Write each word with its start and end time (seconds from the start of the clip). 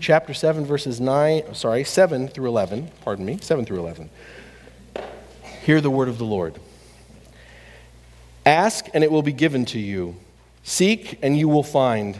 chapter 0.00 0.32
7 0.32 0.64
verses 0.64 1.00
9 1.00 1.54
sorry 1.54 1.84
7 1.84 2.28
through 2.28 2.48
11 2.48 2.90
pardon 3.02 3.24
me 3.24 3.38
7 3.40 3.64
through 3.64 3.78
11 3.78 4.10
hear 5.68 5.82
the 5.82 5.90
word 5.90 6.08
of 6.08 6.16
the 6.16 6.24
lord. 6.24 6.58
Ask 8.46 8.86
and 8.94 9.04
it 9.04 9.12
will 9.12 9.20
be 9.20 9.34
given 9.34 9.66
to 9.66 9.78
you. 9.78 10.16
Seek 10.62 11.18
and 11.20 11.36
you 11.36 11.46
will 11.46 11.62
find. 11.62 12.18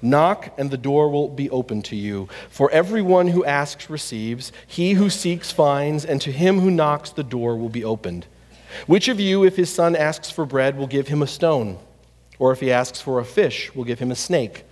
Knock 0.00 0.54
and 0.56 0.70
the 0.70 0.78
door 0.78 1.10
will 1.10 1.28
be 1.28 1.50
open 1.50 1.82
to 1.82 1.96
you. 1.96 2.30
For 2.48 2.70
everyone 2.70 3.28
who 3.28 3.44
asks 3.44 3.90
receives. 3.90 4.52
He 4.66 4.92
who 4.92 5.10
seeks 5.10 5.52
finds 5.52 6.06
and 6.06 6.18
to 6.22 6.32
him 6.32 6.60
who 6.60 6.70
knocks 6.70 7.10
the 7.10 7.22
door 7.22 7.58
will 7.58 7.68
be 7.68 7.84
opened. 7.84 8.24
Which 8.86 9.08
of 9.08 9.20
you 9.20 9.44
if 9.44 9.56
his 9.56 9.68
son 9.68 9.94
asks 9.94 10.30
for 10.30 10.46
bread 10.46 10.78
will 10.78 10.86
give 10.86 11.08
him 11.08 11.20
a 11.20 11.26
stone? 11.26 11.76
Or 12.38 12.52
if 12.52 12.60
he 12.60 12.72
asks 12.72 13.02
for 13.02 13.20
a 13.20 13.24
fish 13.26 13.74
will 13.74 13.84
give 13.84 13.98
him 13.98 14.10
a 14.10 14.16
snake? 14.16 14.64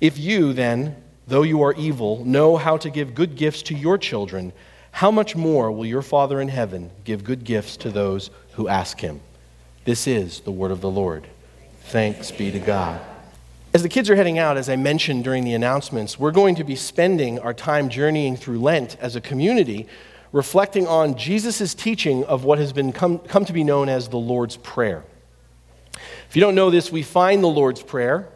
If 0.00 0.18
you 0.18 0.52
then 0.52 0.94
though 1.26 1.42
you 1.42 1.62
are 1.62 1.72
evil, 1.74 2.24
know 2.24 2.56
how 2.56 2.76
to 2.76 2.90
give 2.90 3.14
good 3.14 3.36
gifts 3.36 3.62
to 3.62 3.74
your 3.74 3.98
children, 3.98 4.52
how 4.90 5.10
much 5.10 5.34
more 5.34 5.72
will 5.72 5.86
your 5.86 6.02
Father 6.02 6.40
in 6.40 6.48
heaven 6.48 6.90
give 7.04 7.24
good 7.24 7.44
gifts 7.44 7.76
to 7.78 7.90
those 7.90 8.30
who 8.52 8.68
ask 8.68 9.00
him? 9.00 9.20
This 9.84 10.06
is 10.06 10.40
the 10.40 10.52
word 10.52 10.70
of 10.70 10.80
the 10.80 10.90
Lord. 10.90 11.26
Thanks 11.84 12.30
be 12.30 12.50
to 12.50 12.58
God. 12.58 13.00
As 13.74 13.82
the 13.82 13.88
kids 13.88 14.08
are 14.08 14.14
heading 14.14 14.38
out, 14.38 14.56
as 14.56 14.68
I 14.68 14.76
mentioned 14.76 15.24
during 15.24 15.42
the 15.42 15.52
announcements, 15.52 16.16
we're 16.16 16.30
going 16.30 16.54
to 16.54 16.64
be 16.64 16.76
spending 16.76 17.40
our 17.40 17.52
time 17.52 17.88
journeying 17.88 18.36
through 18.36 18.60
Lent 18.60 18.96
as 19.00 19.16
a 19.16 19.20
community, 19.20 19.88
reflecting 20.30 20.86
on 20.86 21.16
Jesus' 21.16 21.74
teaching 21.74 22.22
of 22.24 22.44
what 22.44 22.58
has 22.58 22.72
been 22.72 22.92
come, 22.92 23.18
come 23.18 23.44
to 23.44 23.52
be 23.52 23.64
known 23.64 23.88
as 23.88 24.08
the 24.08 24.16
Lord's 24.16 24.56
Prayer. 24.58 25.02
If 26.28 26.36
you 26.36 26.40
don't 26.40 26.54
know 26.54 26.70
this, 26.70 26.92
we 26.92 27.02
find 27.02 27.42
the 27.42 27.48
Lord's 27.48 27.82
Prayer 27.82 28.28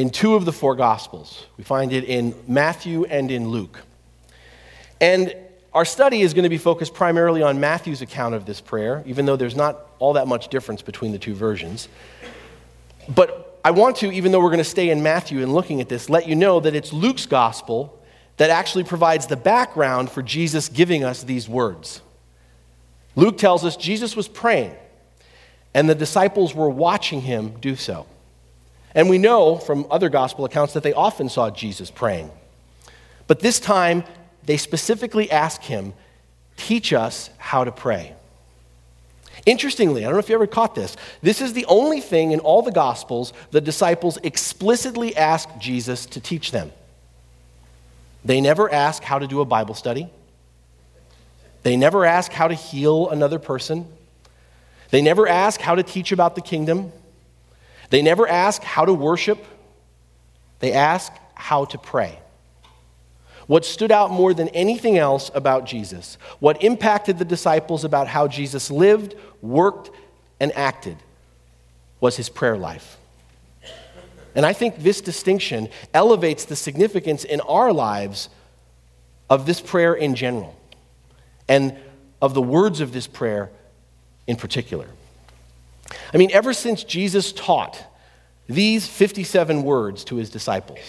in 0.00 0.08
two 0.08 0.34
of 0.34 0.46
the 0.46 0.52
four 0.52 0.74
Gospels. 0.74 1.46
We 1.58 1.64
find 1.64 1.92
it 1.92 2.04
in 2.04 2.34
Matthew 2.48 3.04
and 3.04 3.30
in 3.30 3.48
Luke. 3.48 3.82
And 4.98 5.36
our 5.74 5.84
study 5.84 6.22
is 6.22 6.32
going 6.32 6.44
to 6.44 6.48
be 6.48 6.56
focused 6.56 6.94
primarily 6.94 7.42
on 7.42 7.60
Matthew's 7.60 8.00
account 8.00 8.34
of 8.34 8.46
this 8.46 8.62
prayer, 8.62 9.02
even 9.04 9.26
though 9.26 9.36
there's 9.36 9.54
not 9.54 9.78
all 9.98 10.14
that 10.14 10.26
much 10.26 10.48
difference 10.48 10.80
between 10.80 11.12
the 11.12 11.18
two 11.18 11.34
versions. 11.34 11.86
But 13.14 13.60
I 13.62 13.72
want 13.72 13.96
to, 13.96 14.10
even 14.10 14.32
though 14.32 14.40
we're 14.40 14.48
going 14.48 14.56
to 14.56 14.64
stay 14.64 14.88
in 14.88 15.02
Matthew 15.02 15.42
and 15.42 15.52
looking 15.52 15.82
at 15.82 15.90
this, 15.90 16.08
let 16.08 16.26
you 16.26 16.34
know 16.34 16.60
that 16.60 16.74
it's 16.74 16.94
Luke's 16.94 17.26
gospel 17.26 18.02
that 18.38 18.48
actually 18.48 18.84
provides 18.84 19.26
the 19.26 19.36
background 19.36 20.10
for 20.10 20.22
Jesus 20.22 20.70
giving 20.70 21.04
us 21.04 21.24
these 21.24 21.46
words. 21.46 22.00
Luke 23.16 23.36
tells 23.36 23.66
us 23.66 23.76
Jesus 23.76 24.16
was 24.16 24.28
praying, 24.28 24.74
and 25.74 25.90
the 25.90 25.94
disciples 25.94 26.54
were 26.54 26.70
watching 26.70 27.20
him 27.20 27.60
do 27.60 27.76
so. 27.76 28.06
And 28.94 29.08
we 29.08 29.18
know 29.18 29.56
from 29.56 29.86
other 29.90 30.08
gospel 30.08 30.44
accounts 30.44 30.74
that 30.74 30.82
they 30.82 30.92
often 30.92 31.28
saw 31.28 31.50
Jesus 31.50 31.90
praying. 31.90 32.30
But 33.26 33.40
this 33.40 33.60
time, 33.60 34.04
they 34.44 34.56
specifically 34.56 35.30
ask 35.30 35.62
him, 35.62 35.94
Teach 36.56 36.92
us 36.92 37.30
how 37.38 37.64
to 37.64 37.72
pray. 37.72 38.14
Interestingly, 39.46 40.02
I 40.02 40.08
don't 40.08 40.14
know 40.14 40.18
if 40.18 40.28
you 40.28 40.34
ever 40.34 40.46
caught 40.46 40.74
this, 40.74 40.96
this 41.22 41.40
is 41.40 41.54
the 41.54 41.64
only 41.66 42.00
thing 42.00 42.32
in 42.32 42.40
all 42.40 42.62
the 42.62 42.72
Gospels 42.72 43.32
the 43.50 43.60
disciples 43.60 44.18
explicitly 44.22 45.16
ask 45.16 45.48
Jesus 45.58 46.04
to 46.06 46.20
teach 46.20 46.50
them. 46.50 46.70
They 48.24 48.40
never 48.40 48.70
ask 48.70 49.02
how 49.02 49.18
to 49.18 49.26
do 49.26 49.40
a 49.40 49.46
Bible 49.46 49.74
study, 49.74 50.08
they 51.62 51.76
never 51.76 52.04
ask 52.04 52.32
how 52.32 52.48
to 52.48 52.54
heal 52.54 53.08
another 53.08 53.38
person, 53.38 53.86
they 54.90 55.00
never 55.00 55.26
ask 55.26 55.60
how 55.60 55.74
to 55.74 55.82
teach 55.82 56.12
about 56.12 56.34
the 56.34 56.42
kingdom. 56.42 56.92
They 57.90 58.02
never 58.02 58.26
ask 58.26 58.62
how 58.62 58.84
to 58.84 58.94
worship, 58.94 59.44
they 60.60 60.72
ask 60.72 61.12
how 61.34 61.64
to 61.66 61.78
pray. 61.78 62.18
What 63.46 63.64
stood 63.64 63.90
out 63.90 64.12
more 64.12 64.32
than 64.32 64.48
anything 64.50 64.96
else 64.96 65.30
about 65.34 65.66
Jesus, 65.66 66.16
what 66.38 66.62
impacted 66.62 67.18
the 67.18 67.24
disciples 67.24 67.84
about 67.84 68.06
how 68.06 68.28
Jesus 68.28 68.70
lived, 68.70 69.16
worked, 69.42 69.90
and 70.38 70.52
acted, 70.56 70.96
was 72.00 72.16
his 72.16 72.28
prayer 72.28 72.56
life. 72.56 72.96
And 74.36 74.46
I 74.46 74.52
think 74.52 74.76
this 74.76 75.00
distinction 75.00 75.68
elevates 75.92 76.44
the 76.44 76.54
significance 76.54 77.24
in 77.24 77.40
our 77.40 77.72
lives 77.72 78.28
of 79.28 79.46
this 79.46 79.60
prayer 79.60 79.94
in 79.94 80.14
general 80.14 80.56
and 81.48 81.76
of 82.22 82.34
the 82.34 82.42
words 82.42 82.80
of 82.80 82.92
this 82.92 83.08
prayer 83.08 83.50
in 84.28 84.36
particular. 84.36 84.86
I 86.12 86.18
mean, 86.18 86.30
ever 86.32 86.52
since 86.52 86.84
Jesus 86.84 87.32
taught 87.32 87.82
these 88.48 88.86
57 88.86 89.62
words 89.62 90.04
to 90.04 90.16
his 90.16 90.30
disciples, 90.30 90.80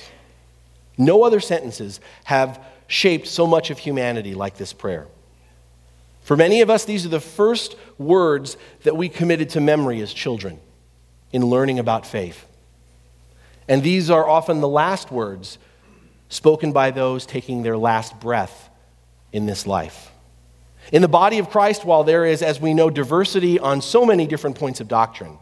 no 0.97 1.23
other 1.23 1.39
sentences 1.39 1.99
have 2.25 2.63
shaped 2.87 3.27
so 3.27 3.47
much 3.47 3.69
of 3.69 3.77
humanity 3.77 4.33
like 4.33 4.57
this 4.57 4.73
prayer. 4.73 5.07
For 6.23 6.35
many 6.35 6.61
of 6.61 6.69
us, 6.69 6.85
these 6.85 7.05
are 7.05 7.09
the 7.09 7.19
first 7.19 7.75
words 7.97 8.57
that 8.83 8.95
we 8.95 9.09
committed 9.09 9.49
to 9.51 9.61
memory 9.61 10.01
as 10.01 10.13
children 10.13 10.59
in 11.31 11.45
learning 11.45 11.79
about 11.79 12.05
faith. 12.05 12.45
And 13.67 13.81
these 13.81 14.09
are 14.09 14.27
often 14.27 14.61
the 14.61 14.67
last 14.67 15.11
words 15.11 15.57
spoken 16.29 16.71
by 16.71 16.91
those 16.91 17.25
taking 17.25 17.63
their 17.63 17.77
last 17.77 18.19
breath 18.19 18.69
in 19.31 19.45
this 19.45 19.65
life. 19.65 20.10
In 20.91 21.01
the 21.01 21.07
body 21.07 21.39
of 21.39 21.49
Christ, 21.49 21.85
while 21.85 22.03
there 22.03 22.25
is, 22.25 22.41
as 22.41 22.59
we 22.59 22.73
know, 22.73 22.89
diversity 22.89 23.59
on 23.59 23.81
so 23.81 24.05
many 24.05 24.27
different 24.27 24.57
points 24.57 24.81
of 24.81 24.87
doctrine, 24.87 25.37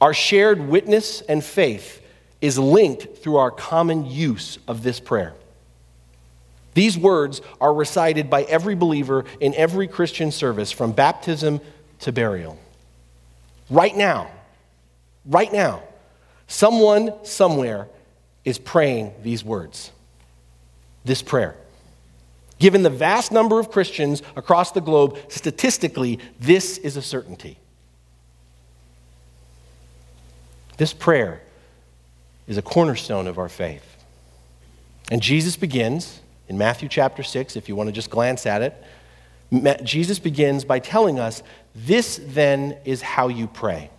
our 0.00 0.14
shared 0.14 0.60
witness 0.68 1.20
and 1.20 1.44
faith 1.44 2.02
is 2.40 2.58
linked 2.58 3.18
through 3.18 3.36
our 3.36 3.50
common 3.50 4.06
use 4.06 4.58
of 4.66 4.82
this 4.82 4.98
prayer. 4.98 5.34
These 6.74 6.96
words 6.96 7.42
are 7.60 7.72
recited 7.72 8.30
by 8.30 8.42
every 8.44 8.74
believer 8.74 9.26
in 9.40 9.54
every 9.54 9.86
Christian 9.86 10.32
service 10.32 10.72
from 10.72 10.92
baptism 10.92 11.60
to 12.00 12.12
burial. 12.12 12.58
Right 13.68 13.94
now, 13.94 14.30
right 15.26 15.52
now, 15.52 15.82
someone 16.48 17.12
somewhere 17.24 17.88
is 18.44 18.58
praying 18.58 19.12
these 19.22 19.44
words, 19.44 19.92
this 21.04 21.22
prayer. 21.22 21.54
Given 22.62 22.84
the 22.84 22.90
vast 22.90 23.32
number 23.32 23.58
of 23.58 23.72
Christians 23.72 24.22
across 24.36 24.70
the 24.70 24.80
globe, 24.80 25.18
statistically, 25.26 26.20
this 26.38 26.78
is 26.78 26.96
a 26.96 27.02
certainty. 27.02 27.58
This 30.76 30.92
prayer 30.92 31.42
is 32.46 32.58
a 32.58 32.62
cornerstone 32.62 33.26
of 33.26 33.36
our 33.36 33.48
faith. 33.48 33.96
And 35.10 35.20
Jesus 35.20 35.56
begins 35.56 36.20
in 36.46 36.56
Matthew 36.56 36.88
chapter 36.88 37.24
6, 37.24 37.56
if 37.56 37.68
you 37.68 37.74
want 37.74 37.88
to 37.88 37.92
just 37.92 38.10
glance 38.10 38.46
at 38.46 38.62
it. 38.62 39.82
Jesus 39.82 40.20
begins 40.20 40.64
by 40.64 40.78
telling 40.78 41.18
us, 41.18 41.42
This 41.74 42.20
then 42.22 42.78
is 42.84 43.02
how 43.02 43.26
you 43.26 43.48
pray. 43.48 43.90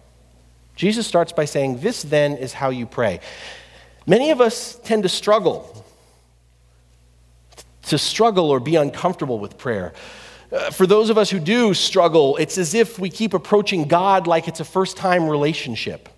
Jesus 0.78 1.06
starts 1.06 1.34
by 1.34 1.44
saying, 1.44 1.82
This 1.82 2.04
then 2.04 2.38
is 2.38 2.54
how 2.54 2.70
you 2.70 2.86
pray. 2.86 3.20
Many 4.08 4.32
of 4.32 4.40
us 4.40 4.80
tend 4.86 5.04
to 5.04 5.10
struggle 5.10 5.83
to 7.94 8.00
struggle 8.00 8.50
or 8.50 8.60
be 8.60 8.76
uncomfortable 8.76 9.38
with 9.38 9.56
prayer. 9.56 9.94
Uh, 10.52 10.72
for 10.72 10.88
those 10.88 11.12
of 11.12 11.18
us 11.20 11.30
who 11.30 11.40
do 11.40 11.76
struggle, 11.76 12.38
it's 12.38 12.58
as 12.58 12.74
if 12.74 12.98
we 12.98 13.08
keep 13.08 13.36
approaching 13.36 13.88
God 13.88 14.26
like 14.26 14.48
it's 14.48 14.60
a 14.60 14.66
first 14.66 14.98
time 14.98 15.30
relationship. 15.30 16.10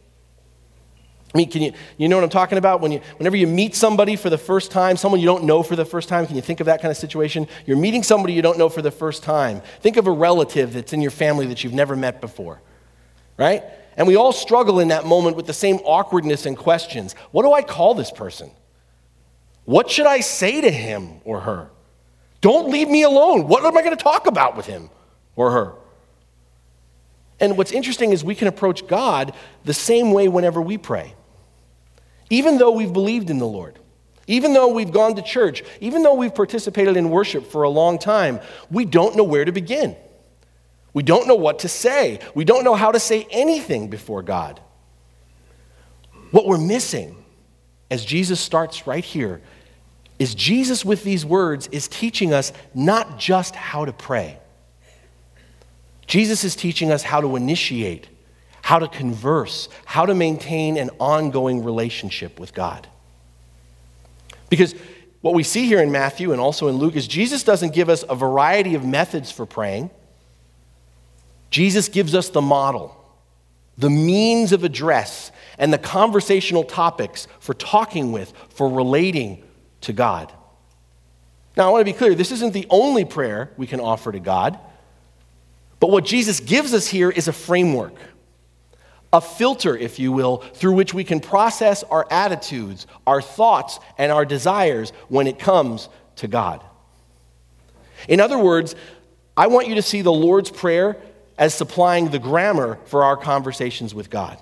I 1.33 1.37
mean, 1.37 1.51
can 1.51 1.61
you, 1.61 1.73
you 1.97 2.07
know 2.07 2.15
what 2.15 2.23
I'm 2.23 2.29
talking 2.29 2.57
about? 2.57 2.79
When 2.79 2.93
you, 2.93 3.01
whenever 3.17 3.35
you 3.35 3.45
meet 3.45 3.75
somebody 3.75 4.15
for 4.15 4.29
the 4.29 4.37
first 4.37 4.71
time, 4.71 4.95
someone 4.95 5.19
you 5.19 5.25
don't 5.25 5.43
know 5.43 5.63
for 5.63 5.75
the 5.75 5.83
first 5.83 6.07
time, 6.07 6.25
can 6.25 6.37
you 6.37 6.41
think 6.41 6.61
of 6.61 6.67
that 6.67 6.81
kind 6.81 6.91
of 6.91 6.95
situation? 6.95 7.45
You're 7.65 7.75
meeting 7.75 8.03
somebody 8.03 8.31
you 8.31 8.41
don't 8.41 8.57
know 8.57 8.69
for 8.69 8.81
the 8.81 8.89
first 8.89 9.21
time. 9.21 9.61
Think 9.81 9.97
of 9.97 10.07
a 10.07 10.11
relative 10.11 10.71
that's 10.71 10.93
in 10.93 11.01
your 11.01 11.11
family 11.11 11.45
that 11.47 11.61
you've 11.61 11.73
never 11.73 11.97
met 11.97 12.21
before, 12.21 12.61
right? 13.35 13.63
And 13.97 14.07
we 14.07 14.15
all 14.15 14.31
struggle 14.31 14.79
in 14.79 14.87
that 14.87 15.05
moment 15.05 15.35
with 15.35 15.45
the 15.45 15.53
same 15.53 15.75
awkwardness 15.83 16.45
and 16.45 16.55
questions. 16.55 17.15
What 17.31 17.43
do 17.43 17.51
I 17.51 17.63
call 17.63 17.95
this 17.95 18.11
person? 18.11 18.49
What 19.65 19.89
should 19.89 20.05
I 20.05 20.21
say 20.21 20.61
to 20.61 20.71
him 20.71 21.19
or 21.25 21.41
her? 21.41 21.69
Don't 22.45 22.69
leave 22.69 22.87
me 22.87 23.01
alone. 23.01 23.47
What 23.47 23.65
am 23.65 23.75
I 23.75 23.81
going 23.81 23.97
to 23.97 24.03
talk 24.03 24.27
about 24.27 24.55
with 24.55 24.67
him 24.67 24.91
or 25.35 25.49
her? 25.49 25.73
And 27.39 27.57
what's 27.57 27.71
interesting 27.71 28.11
is 28.11 28.23
we 28.23 28.35
can 28.35 28.47
approach 28.47 28.85
God 28.85 29.33
the 29.63 29.73
same 29.73 30.11
way 30.11 30.27
whenever 30.27 30.61
we 30.61 30.77
pray. 30.77 31.15
Even 32.29 32.59
though 32.59 32.69
we've 32.69 32.93
believed 32.93 33.31
in 33.31 33.39
the 33.39 33.47
Lord, 33.47 33.79
even 34.27 34.53
though 34.53 34.67
we've 34.67 34.91
gone 34.91 35.15
to 35.15 35.23
church, 35.23 35.63
even 35.81 36.03
though 36.03 36.13
we've 36.13 36.35
participated 36.35 36.97
in 36.97 37.09
worship 37.09 37.47
for 37.47 37.63
a 37.63 37.69
long 37.69 37.97
time, 37.97 38.39
we 38.69 38.85
don't 38.85 39.15
know 39.15 39.23
where 39.23 39.43
to 39.43 39.51
begin. 39.51 39.95
We 40.93 41.01
don't 41.01 41.27
know 41.27 41.33
what 41.33 41.57
to 41.59 41.67
say. 41.67 42.19
We 42.35 42.45
don't 42.45 42.63
know 42.63 42.75
how 42.75 42.91
to 42.91 42.99
say 42.99 43.25
anything 43.31 43.89
before 43.89 44.21
God. 44.21 44.61
What 46.29 46.45
we're 46.45 46.59
missing, 46.59 47.25
as 47.89 48.05
Jesus 48.05 48.39
starts 48.39 48.85
right 48.85 49.03
here, 49.03 49.41
is 50.17 50.33
Jesus, 50.33 50.85
with 50.85 51.03
these 51.03 51.25
words, 51.25 51.67
is 51.67 51.87
teaching 51.87 52.33
us 52.33 52.53
not 52.73 53.19
just 53.19 53.55
how 53.55 53.85
to 53.85 53.93
pray. 53.93 54.39
Jesus 56.07 56.43
is 56.43 56.55
teaching 56.55 56.91
us 56.91 57.03
how 57.03 57.21
to 57.21 57.35
initiate, 57.35 58.07
how 58.61 58.79
to 58.79 58.87
converse, 58.87 59.67
how 59.85 60.05
to 60.05 60.15
maintain 60.15 60.77
an 60.77 60.89
ongoing 60.99 61.63
relationship 61.63 62.39
with 62.39 62.53
God. 62.53 62.87
Because 64.49 64.75
what 65.21 65.33
we 65.33 65.43
see 65.43 65.65
here 65.65 65.81
in 65.81 65.91
Matthew 65.91 66.31
and 66.31 66.39
also 66.39 66.67
in 66.67 66.75
Luke 66.75 66.95
is 66.95 67.07
Jesus 67.07 67.43
doesn't 67.43 67.73
give 67.73 67.89
us 67.89 68.03
a 68.07 68.15
variety 68.15 68.75
of 68.75 68.85
methods 68.85 69.31
for 69.31 69.45
praying. 69.45 69.89
Jesus 71.49 71.89
gives 71.89 72.13
us 72.13 72.29
the 72.29 72.41
model, 72.41 72.95
the 73.77 73.89
means 73.89 74.51
of 74.51 74.63
address, 74.63 75.31
and 75.57 75.73
the 75.73 75.77
conversational 75.77 76.63
topics 76.63 77.27
for 77.39 77.53
talking 77.53 78.11
with, 78.11 78.33
for 78.49 78.69
relating 78.69 79.41
to 79.85 79.93
God. 79.93 80.31
Now, 81.57 81.67
I 81.67 81.71
want 81.71 81.81
to 81.81 81.91
be 81.91 81.97
clear 81.97 82.13
this 82.13 82.31
isn't 82.31 82.53
the 82.53 82.67
only 82.69 83.05
prayer 83.05 83.51
we 83.57 83.65
can 83.65 83.79
offer 83.79 84.11
to 84.11 84.19
God, 84.19 84.59
but 85.79 85.89
what 85.89 86.05
Jesus 86.05 86.39
gives 86.39 86.73
us 86.73 86.87
here 86.87 87.09
is 87.09 87.27
a 87.27 87.33
framework 87.33 87.95
a 89.15 89.21
filter, 89.21 89.77
if 89.77 89.97
you 89.97 90.11
will, 90.11 90.37
through 90.37 90.73
which 90.73 90.93
we 90.93 91.05
can 91.05 91.21
process 91.21 91.83
our 91.83 92.05
attitudes, 92.11 92.85
our 93.07 93.21
thoughts, 93.21 93.79
and 93.97 94.11
our 94.11 94.25
desires 94.25 94.91
when 95.07 95.25
it 95.25 95.39
comes 95.39 95.87
to 96.17 96.27
God. 96.27 96.61
In 98.09 98.19
other 98.19 98.37
words, 98.37 98.75
I 99.37 99.47
want 99.47 99.69
you 99.69 99.75
to 99.75 99.81
see 99.81 100.01
the 100.01 100.11
Lord's 100.11 100.51
Prayer 100.51 100.97
as 101.37 101.53
supplying 101.53 102.09
the 102.09 102.19
grammar 102.19 102.77
for 102.85 103.05
our 103.05 103.15
conversations 103.15 103.95
with 103.95 104.09
God. 104.09 104.37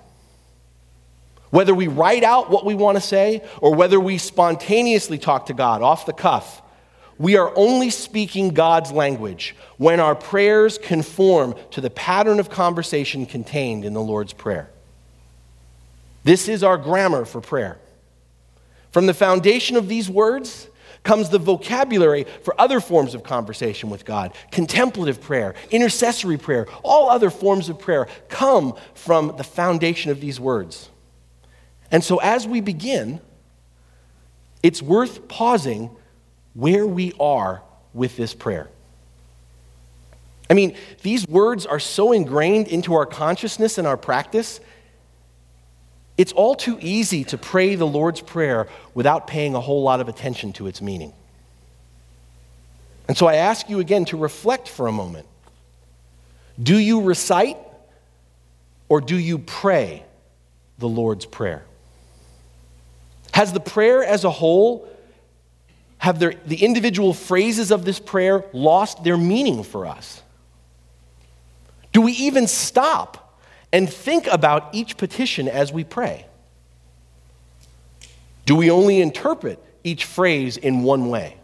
Whether 1.54 1.72
we 1.72 1.86
write 1.86 2.24
out 2.24 2.50
what 2.50 2.64
we 2.64 2.74
want 2.74 2.96
to 2.96 3.00
say 3.00 3.40
or 3.60 3.76
whether 3.76 4.00
we 4.00 4.18
spontaneously 4.18 5.18
talk 5.18 5.46
to 5.46 5.54
God 5.54 5.82
off 5.82 6.04
the 6.04 6.12
cuff, 6.12 6.60
we 7.16 7.36
are 7.36 7.52
only 7.54 7.90
speaking 7.90 8.48
God's 8.48 8.90
language 8.90 9.54
when 9.76 10.00
our 10.00 10.16
prayers 10.16 10.78
conform 10.78 11.54
to 11.70 11.80
the 11.80 11.90
pattern 11.90 12.40
of 12.40 12.50
conversation 12.50 13.24
contained 13.24 13.84
in 13.84 13.92
the 13.92 14.00
Lord's 14.00 14.32
Prayer. 14.32 14.68
This 16.24 16.48
is 16.48 16.64
our 16.64 16.76
grammar 16.76 17.24
for 17.24 17.40
prayer. 17.40 17.78
From 18.90 19.06
the 19.06 19.14
foundation 19.14 19.76
of 19.76 19.86
these 19.86 20.10
words 20.10 20.68
comes 21.04 21.28
the 21.28 21.38
vocabulary 21.38 22.26
for 22.42 22.60
other 22.60 22.80
forms 22.80 23.14
of 23.14 23.22
conversation 23.22 23.90
with 23.90 24.04
God 24.04 24.34
contemplative 24.50 25.20
prayer, 25.20 25.54
intercessory 25.70 26.36
prayer, 26.36 26.66
all 26.82 27.08
other 27.08 27.30
forms 27.30 27.68
of 27.68 27.78
prayer 27.78 28.08
come 28.28 28.74
from 28.94 29.36
the 29.36 29.44
foundation 29.44 30.10
of 30.10 30.20
these 30.20 30.40
words. 30.40 30.88
And 31.94 32.02
so 32.02 32.16
as 32.16 32.44
we 32.44 32.60
begin, 32.60 33.20
it's 34.64 34.82
worth 34.82 35.28
pausing 35.28 35.90
where 36.54 36.84
we 36.84 37.12
are 37.20 37.62
with 37.92 38.16
this 38.16 38.34
prayer. 38.34 38.68
I 40.50 40.54
mean, 40.54 40.76
these 41.02 41.24
words 41.28 41.66
are 41.66 41.78
so 41.78 42.10
ingrained 42.10 42.66
into 42.66 42.94
our 42.94 43.06
consciousness 43.06 43.78
and 43.78 43.86
our 43.86 43.96
practice. 43.96 44.58
It's 46.18 46.32
all 46.32 46.56
too 46.56 46.78
easy 46.80 47.22
to 47.26 47.38
pray 47.38 47.76
the 47.76 47.86
Lord's 47.86 48.20
Prayer 48.20 48.66
without 48.92 49.28
paying 49.28 49.54
a 49.54 49.60
whole 49.60 49.84
lot 49.84 50.00
of 50.00 50.08
attention 50.08 50.52
to 50.54 50.66
its 50.66 50.82
meaning. 50.82 51.12
And 53.06 53.16
so 53.16 53.28
I 53.28 53.36
ask 53.36 53.70
you 53.70 53.78
again 53.78 54.04
to 54.06 54.16
reflect 54.16 54.66
for 54.66 54.88
a 54.88 54.92
moment. 54.92 55.28
Do 56.60 56.76
you 56.76 57.02
recite 57.02 57.56
or 58.88 59.00
do 59.00 59.16
you 59.16 59.38
pray 59.38 60.02
the 60.78 60.88
Lord's 60.88 61.24
Prayer? 61.24 61.62
Has 63.34 63.52
the 63.52 63.58
prayer 63.58 64.04
as 64.04 64.22
a 64.22 64.30
whole 64.30 64.88
have 65.98 66.20
the 66.20 66.56
individual 66.60 67.12
phrases 67.12 67.72
of 67.72 67.84
this 67.84 67.98
prayer 67.98 68.44
lost 68.52 69.02
their 69.02 69.16
meaning 69.16 69.64
for 69.64 69.86
us? 69.86 70.22
Do 71.92 72.00
we 72.00 72.12
even 72.12 72.46
stop 72.46 73.40
and 73.72 73.92
think 73.92 74.28
about 74.28 74.72
each 74.72 74.96
petition 74.96 75.48
as 75.48 75.72
we 75.72 75.82
pray? 75.82 76.26
Do 78.46 78.54
we 78.54 78.70
only 78.70 79.00
interpret 79.00 79.60
each 79.82 80.04
phrase 80.04 80.56
in 80.56 80.84
one 80.84 81.08
way? 81.08 81.36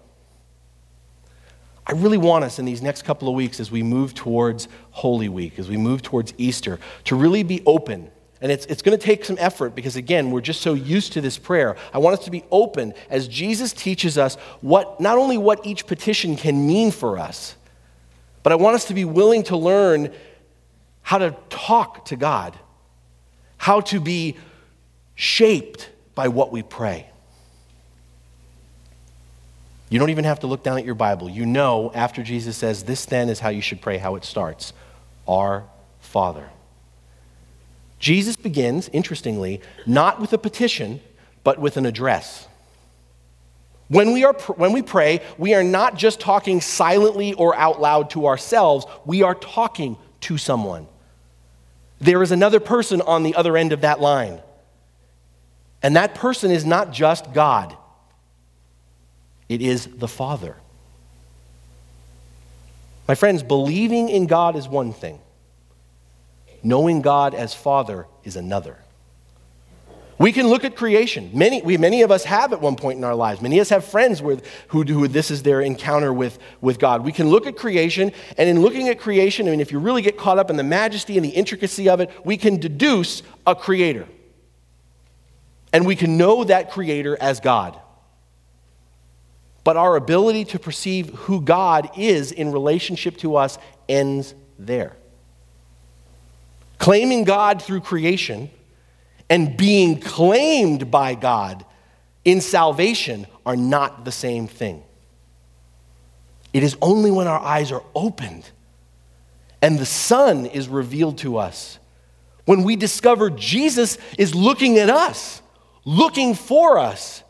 I 1.84 1.94
really 1.94 2.18
want 2.18 2.44
us 2.44 2.60
in 2.60 2.66
these 2.66 2.82
next 2.82 3.02
couple 3.02 3.28
of 3.28 3.34
weeks 3.34 3.58
as 3.58 3.72
we 3.72 3.82
move 3.82 4.14
towards 4.14 4.68
Holy 4.92 5.28
Week, 5.28 5.58
as 5.58 5.68
we 5.68 5.76
move 5.76 6.02
towards 6.02 6.34
Easter, 6.38 6.78
to 7.06 7.16
really 7.16 7.42
be 7.42 7.64
open 7.66 8.12
and 8.40 8.50
it's, 8.50 8.64
it's 8.66 8.80
going 8.80 8.98
to 8.98 9.04
take 9.04 9.24
some 9.24 9.36
effort 9.38 9.74
because, 9.74 9.96
again, 9.96 10.30
we're 10.30 10.40
just 10.40 10.62
so 10.62 10.72
used 10.72 11.12
to 11.12 11.20
this 11.20 11.36
prayer. 11.36 11.76
I 11.92 11.98
want 11.98 12.18
us 12.18 12.24
to 12.24 12.30
be 12.30 12.44
open 12.50 12.94
as 13.10 13.28
Jesus 13.28 13.72
teaches 13.72 14.16
us 14.16 14.36
what, 14.62 14.98
not 14.98 15.18
only 15.18 15.36
what 15.36 15.64
each 15.66 15.86
petition 15.86 16.36
can 16.36 16.66
mean 16.66 16.90
for 16.90 17.18
us, 17.18 17.54
but 18.42 18.52
I 18.52 18.56
want 18.56 18.76
us 18.76 18.86
to 18.86 18.94
be 18.94 19.04
willing 19.04 19.42
to 19.44 19.56
learn 19.56 20.12
how 21.02 21.18
to 21.18 21.36
talk 21.50 22.06
to 22.06 22.16
God, 22.16 22.58
how 23.58 23.82
to 23.82 24.00
be 24.00 24.36
shaped 25.14 25.90
by 26.14 26.28
what 26.28 26.50
we 26.50 26.62
pray. 26.62 27.06
You 29.90 29.98
don't 29.98 30.10
even 30.10 30.24
have 30.24 30.40
to 30.40 30.46
look 30.46 30.62
down 30.62 30.78
at 30.78 30.84
your 30.86 30.94
Bible. 30.94 31.28
You 31.28 31.44
know, 31.44 31.90
after 31.94 32.22
Jesus 32.22 32.56
says, 32.56 32.84
This 32.84 33.04
then 33.04 33.28
is 33.28 33.40
how 33.40 33.50
you 33.50 33.60
should 33.60 33.82
pray, 33.82 33.98
how 33.98 34.14
it 34.14 34.24
starts 34.24 34.72
Our 35.28 35.64
Father. 35.98 36.48
Jesus 38.00 38.34
begins, 38.34 38.88
interestingly, 38.92 39.60
not 39.86 40.20
with 40.20 40.32
a 40.32 40.38
petition, 40.38 41.00
but 41.44 41.60
with 41.60 41.76
an 41.76 41.86
address. 41.86 42.48
When 43.88 44.12
we, 44.12 44.24
are, 44.24 44.32
when 44.32 44.72
we 44.72 44.82
pray, 44.82 45.20
we 45.36 45.54
are 45.54 45.62
not 45.62 45.96
just 45.96 46.18
talking 46.18 46.60
silently 46.60 47.34
or 47.34 47.54
out 47.54 47.80
loud 47.80 48.10
to 48.10 48.26
ourselves, 48.26 48.86
we 49.04 49.22
are 49.22 49.34
talking 49.34 49.96
to 50.22 50.38
someone. 50.38 50.86
There 52.00 52.22
is 52.22 52.32
another 52.32 52.60
person 52.60 53.02
on 53.02 53.22
the 53.22 53.34
other 53.34 53.56
end 53.56 53.72
of 53.72 53.82
that 53.82 54.00
line. 54.00 54.40
And 55.82 55.96
that 55.96 56.14
person 56.14 56.50
is 56.50 56.64
not 56.64 56.92
just 56.92 57.32
God, 57.32 57.76
it 59.48 59.60
is 59.60 59.86
the 59.86 60.08
Father. 60.08 60.56
My 63.08 63.16
friends, 63.16 63.42
believing 63.42 64.08
in 64.08 64.26
God 64.26 64.54
is 64.54 64.68
one 64.68 64.92
thing. 64.92 65.18
Knowing 66.62 67.02
God 67.02 67.34
as 67.34 67.54
Father 67.54 68.06
is 68.24 68.36
another. 68.36 68.78
We 70.20 70.32
can 70.32 70.48
look 70.48 70.64
at 70.64 70.76
creation. 70.76 71.30
Many, 71.32 71.62
we, 71.62 71.78
many 71.78 72.02
of 72.02 72.10
us 72.10 72.24
have 72.24 72.52
at 72.52 72.60
one 72.60 72.76
point 72.76 72.98
in 72.98 73.04
our 73.04 73.14
lives. 73.14 73.40
Many 73.40 73.58
of 73.58 73.62
us 73.62 73.68
have 73.70 73.86
friends 73.86 74.20
with, 74.20 74.46
who, 74.68 74.82
who 74.82 75.08
this 75.08 75.30
is 75.30 75.42
their 75.42 75.62
encounter 75.62 76.12
with, 76.12 76.38
with 76.60 76.78
God. 76.78 77.02
We 77.02 77.12
can 77.12 77.30
look 77.30 77.46
at 77.46 77.56
creation, 77.56 78.12
and 78.36 78.46
in 78.46 78.60
looking 78.60 78.90
at 78.90 79.00
creation, 79.00 79.48
I 79.48 79.50
mean, 79.50 79.60
if 79.60 79.72
you 79.72 79.78
really 79.78 80.02
get 80.02 80.18
caught 80.18 80.38
up 80.38 80.50
in 80.50 80.58
the 80.58 80.62
majesty 80.62 81.16
and 81.16 81.24
the 81.24 81.30
intricacy 81.30 81.88
of 81.88 82.00
it, 82.00 82.10
we 82.22 82.36
can 82.36 82.58
deduce 82.58 83.22
a 83.46 83.54
creator. 83.54 84.06
And 85.72 85.86
we 85.86 85.96
can 85.96 86.18
know 86.18 86.44
that 86.44 86.70
creator 86.70 87.16
as 87.18 87.40
God. 87.40 87.80
But 89.64 89.78
our 89.78 89.96
ability 89.96 90.44
to 90.46 90.58
perceive 90.58 91.08
who 91.14 91.40
God 91.40 91.92
is 91.96 92.30
in 92.30 92.52
relationship 92.52 93.16
to 93.18 93.36
us 93.36 93.56
ends 93.88 94.34
there. 94.58 94.98
Claiming 96.80 97.24
God 97.24 97.60
through 97.60 97.82
creation 97.82 98.50
and 99.28 99.54
being 99.54 100.00
claimed 100.00 100.90
by 100.90 101.14
God 101.14 101.64
in 102.24 102.40
salvation 102.40 103.26
are 103.44 103.54
not 103.54 104.06
the 104.06 104.10
same 104.10 104.48
thing. 104.48 104.82
It 106.54 106.62
is 106.62 106.78
only 106.80 107.10
when 107.10 107.26
our 107.26 107.38
eyes 107.38 107.70
are 107.70 107.84
opened 107.94 108.48
and 109.60 109.78
the 109.78 109.84
Son 109.84 110.46
is 110.46 110.68
revealed 110.68 111.18
to 111.18 111.36
us, 111.36 111.78
when 112.46 112.64
we 112.64 112.76
discover 112.76 113.28
Jesus 113.28 113.98
is 114.18 114.34
looking 114.34 114.78
at 114.78 114.88
us, 114.88 115.42
looking 115.84 116.34
for 116.34 116.78
us, 116.78 117.22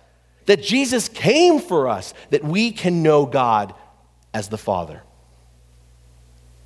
that 0.47 0.63
Jesus 0.63 1.09
came 1.09 1.59
for 1.59 1.89
us, 1.89 2.15
that 2.31 2.45
we 2.45 2.71
can 2.71 3.03
know 3.03 3.27
God 3.27 3.75
as 4.33 4.49
the 4.49 4.57
Father. 4.57 5.03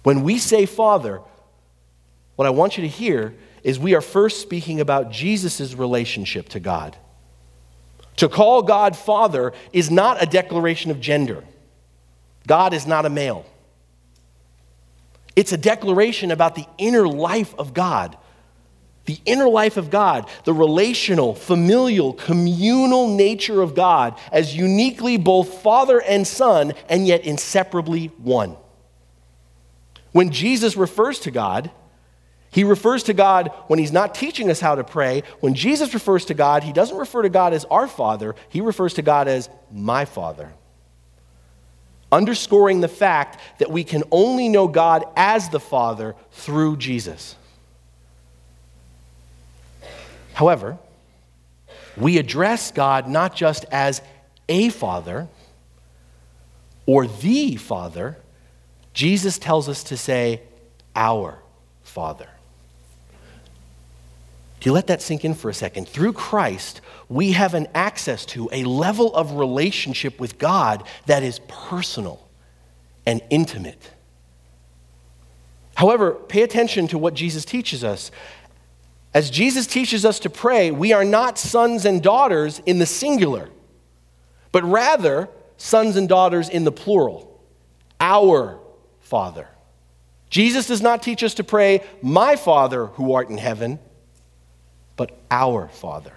When 0.02 0.22
we 0.22 0.36
say 0.36 0.66
Father, 0.66 1.22
what 2.36 2.46
I 2.46 2.50
want 2.50 2.76
you 2.76 2.82
to 2.82 2.88
hear 2.88 3.34
is 3.62 3.78
we 3.78 3.94
are 3.94 4.00
first 4.00 4.40
speaking 4.40 4.80
about 4.80 5.10
Jesus' 5.10 5.74
relationship 5.74 6.48
to 6.50 6.60
God. 6.60 6.96
To 8.16 8.28
call 8.28 8.62
God 8.62 8.96
Father 8.96 9.52
is 9.72 9.90
not 9.90 10.22
a 10.22 10.26
declaration 10.26 10.90
of 10.90 11.00
gender. 11.00 11.44
God 12.46 12.74
is 12.74 12.86
not 12.86 13.06
a 13.06 13.10
male. 13.10 13.46
It's 15.34 15.52
a 15.52 15.56
declaration 15.56 16.30
about 16.30 16.54
the 16.54 16.66
inner 16.78 17.08
life 17.08 17.54
of 17.58 17.74
God. 17.74 18.16
The 19.06 19.18
inner 19.26 19.48
life 19.48 19.76
of 19.76 19.90
God, 19.90 20.30
the 20.44 20.54
relational, 20.54 21.34
familial, 21.34 22.14
communal 22.14 23.14
nature 23.14 23.60
of 23.60 23.74
God 23.74 24.18
as 24.32 24.56
uniquely 24.56 25.18
both 25.18 25.62
Father 25.62 26.00
and 26.00 26.26
Son, 26.26 26.72
and 26.88 27.06
yet 27.06 27.24
inseparably 27.24 28.06
one. 28.18 28.56
When 30.12 30.30
Jesus 30.30 30.76
refers 30.76 31.18
to 31.20 31.30
God, 31.30 31.70
he 32.54 32.62
refers 32.62 33.02
to 33.04 33.14
God 33.14 33.50
when 33.66 33.80
he's 33.80 33.90
not 33.90 34.14
teaching 34.14 34.48
us 34.48 34.60
how 34.60 34.76
to 34.76 34.84
pray. 34.84 35.24
When 35.40 35.54
Jesus 35.54 35.92
refers 35.92 36.24
to 36.26 36.34
God, 36.34 36.62
he 36.62 36.72
doesn't 36.72 36.96
refer 36.96 37.22
to 37.22 37.28
God 37.28 37.52
as 37.52 37.64
our 37.64 37.88
Father, 37.88 38.36
he 38.48 38.60
refers 38.60 38.94
to 38.94 39.02
God 39.02 39.26
as 39.26 39.48
my 39.72 40.04
Father. 40.04 40.52
Underscoring 42.12 42.80
the 42.80 42.86
fact 42.86 43.40
that 43.58 43.72
we 43.72 43.82
can 43.82 44.04
only 44.12 44.48
know 44.48 44.68
God 44.68 45.04
as 45.16 45.48
the 45.48 45.58
Father 45.58 46.14
through 46.30 46.76
Jesus. 46.76 47.34
However, 50.34 50.78
we 51.96 52.18
address 52.18 52.70
God 52.70 53.08
not 53.08 53.34
just 53.34 53.64
as 53.72 54.00
a 54.48 54.68
father 54.68 55.26
or 56.86 57.08
the 57.08 57.56
father, 57.56 58.16
Jesus 58.92 59.38
tells 59.38 59.68
us 59.68 59.82
to 59.84 59.96
say, 59.96 60.40
our 60.94 61.40
father. 61.82 62.28
Do 64.60 64.70
you 64.70 64.72
let 64.72 64.86
that 64.86 65.02
sink 65.02 65.24
in 65.24 65.34
for 65.34 65.50
a 65.50 65.54
second? 65.54 65.88
Through 65.88 66.14
Christ, 66.14 66.80
we 67.08 67.32
have 67.32 67.54
an 67.54 67.68
access 67.74 68.24
to 68.26 68.48
a 68.50 68.64
level 68.64 69.14
of 69.14 69.32
relationship 69.32 70.18
with 70.18 70.38
God 70.38 70.84
that 71.06 71.22
is 71.22 71.40
personal 71.48 72.26
and 73.04 73.20
intimate. 73.30 73.90
However, 75.74 76.12
pay 76.12 76.42
attention 76.42 76.88
to 76.88 76.98
what 76.98 77.14
Jesus 77.14 77.44
teaches 77.44 77.84
us. 77.84 78.10
As 79.12 79.30
Jesus 79.30 79.66
teaches 79.66 80.04
us 80.04 80.18
to 80.20 80.30
pray, 80.30 80.70
we 80.70 80.92
are 80.92 81.04
not 81.04 81.38
sons 81.38 81.84
and 81.84 82.02
daughters 82.02 82.60
in 82.64 82.78
the 82.78 82.86
singular, 82.86 83.50
but 84.50 84.64
rather 84.64 85.28
sons 85.56 85.96
and 85.96 86.08
daughters 86.08 86.48
in 86.48 86.64
the 86.64 86.72
plural. 86.72 87.40
Our 88.00 88.58
Father. 89.00 89.48
Jesus 90.30 90.66
does 90.66 90.80
not 90.80 91.02
teach 91.02 91.22
us 91.22 91.34
to 91.34 91.44
pray, 91.44 91.82
My 92.02 92.34
Father 92.34 92.86
who 92.86 93.12
art 93.12 93.28
in 93.28 93.38
heaven 93.38 93.78
but 94.96 95.16
our 95.30 95.68
Father. 95.68 96.12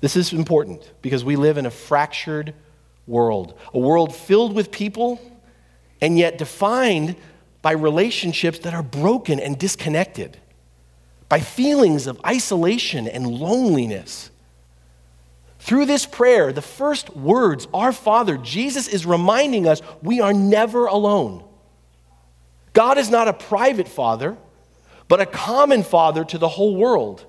This 0.00 0.16
is 0.16 0.32
important 0.32 0.92
because 1.02 1.24
we 1.24 1.36
live 1.36 1.58
in 1.58 1.66
a 1.66 1.70
fractured 1.70 2.54
world, 3.06 3.58
a 3.72 3.78
world 3.78 4.14
filled 4.14 4.54
with 4.54 4.70
people 4.70 5.20
and 6.00 6.18
yet 6.18 6.38
defined 6.38 7.16
by 7.62 7.72
relationships 7.72 8.60
that 8.60 8.74
are 8.74 8.82
broken 8.82 9.40
and 9.40 9.58
disconnected, 9.58 10.36
by 11.28 11.40
feelings 11.40 12.06
of 12.06 12.20
isolation 12.24 13.08
and 13.08 13.26
loneliness. 13.26 14.30
Through 15.58 15.86
this 15.86 16.06
prayer, 16.06 16.52
the 16.52 16.62
first 16.62 17.16
words, 17.16 17.66
Our 17.74 17.92
Father, 17.92 18.36
Jesus 18.36 18.86
is 18.86 19.04
reminding 19.04 19.66
us 19.66 19.82
we 20.02 20.20
are 20.20 20.32
never 20.32 20.86
alone. 20.86 21.42
God 22.72 22.98
is 22.98 23.10
not 23.10 23.26
a 23.26 23.32
private 23.32 23.88
father 23.88 24.36
but 25.08 25.20
a 25.20 25.26
common 25.26 25.82
father 25.82 26.24
to 26.24 26.38
the 26.38 26.48
whole 26.48 26.76
world. 26.76 27.24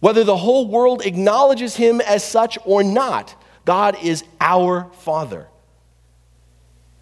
Whether 0.00 0.24
the 0.24 0.36
whole 0.36 0.66
world 0.66 1.04
acknowledges 1.04 1.76
him 1.76 2.00
as 2.00 2.24
such 2.24 2.58
or 2.64 2.82
not, 2.82 3.34
God 3.64 3.96
is 4.02 4.24
our 4.40 4.90
father. 4.94 5.46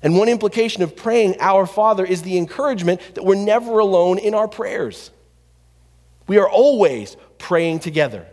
And 0.02 0.16
one 0.16 0.28
implication 0.28 0.82
of 0.82 0.96
praying 0.96 1.36
our 1.40 1.66
father 1.66 2.04
is 2.04 2.22
the 2.22 2.36
encouragement 2.38 3.00
that 3.14 3.24
we're 3.24 3.34
never 3.34 3.78
alone 3.78 4.18
in 4.18 4.34
our 4.34 4.48
prayers. 4.48 5.10
We 6.26 6.38
are 6.38 6.48
always 6.48 7.16
praying 7.38 7.80
together. 7.80 8.26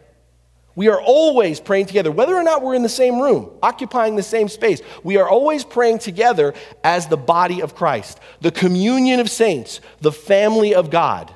We 0.76 0.90
are 0.90 1.00
always 1.00 1.62
praying 1.62 1.86
together, 1.86 2.12
whether 2.12 2.36
or 2.36 2.44
not 2.44 2.62
we're 2.62 2.76
in 2.76 2.84
the 2.84 2.90
same 2.90 3.22
room, 3.22 3.50
occupying 3.64 4.18
the 4.18 4.24
same 4.24 4.50
space. 4.50 4.82
We 5.04 5.16
are 5.16 5.28
always 5.28 5.64
praying 5.64 6.00
together 6.00 6.54
as 6.84 7.08
the 7.08 7.18
body 7.18 7.62
of 7.62 7.76
Christ, 7.76 8.20
the 8.42 8.52
communion 8.52 9.22
of 9.22 9.30
saints, 9.30 9.80
the 10.02 10.12
family 10.12 10.76
of 10.76 10.90
God. 10.90 11.34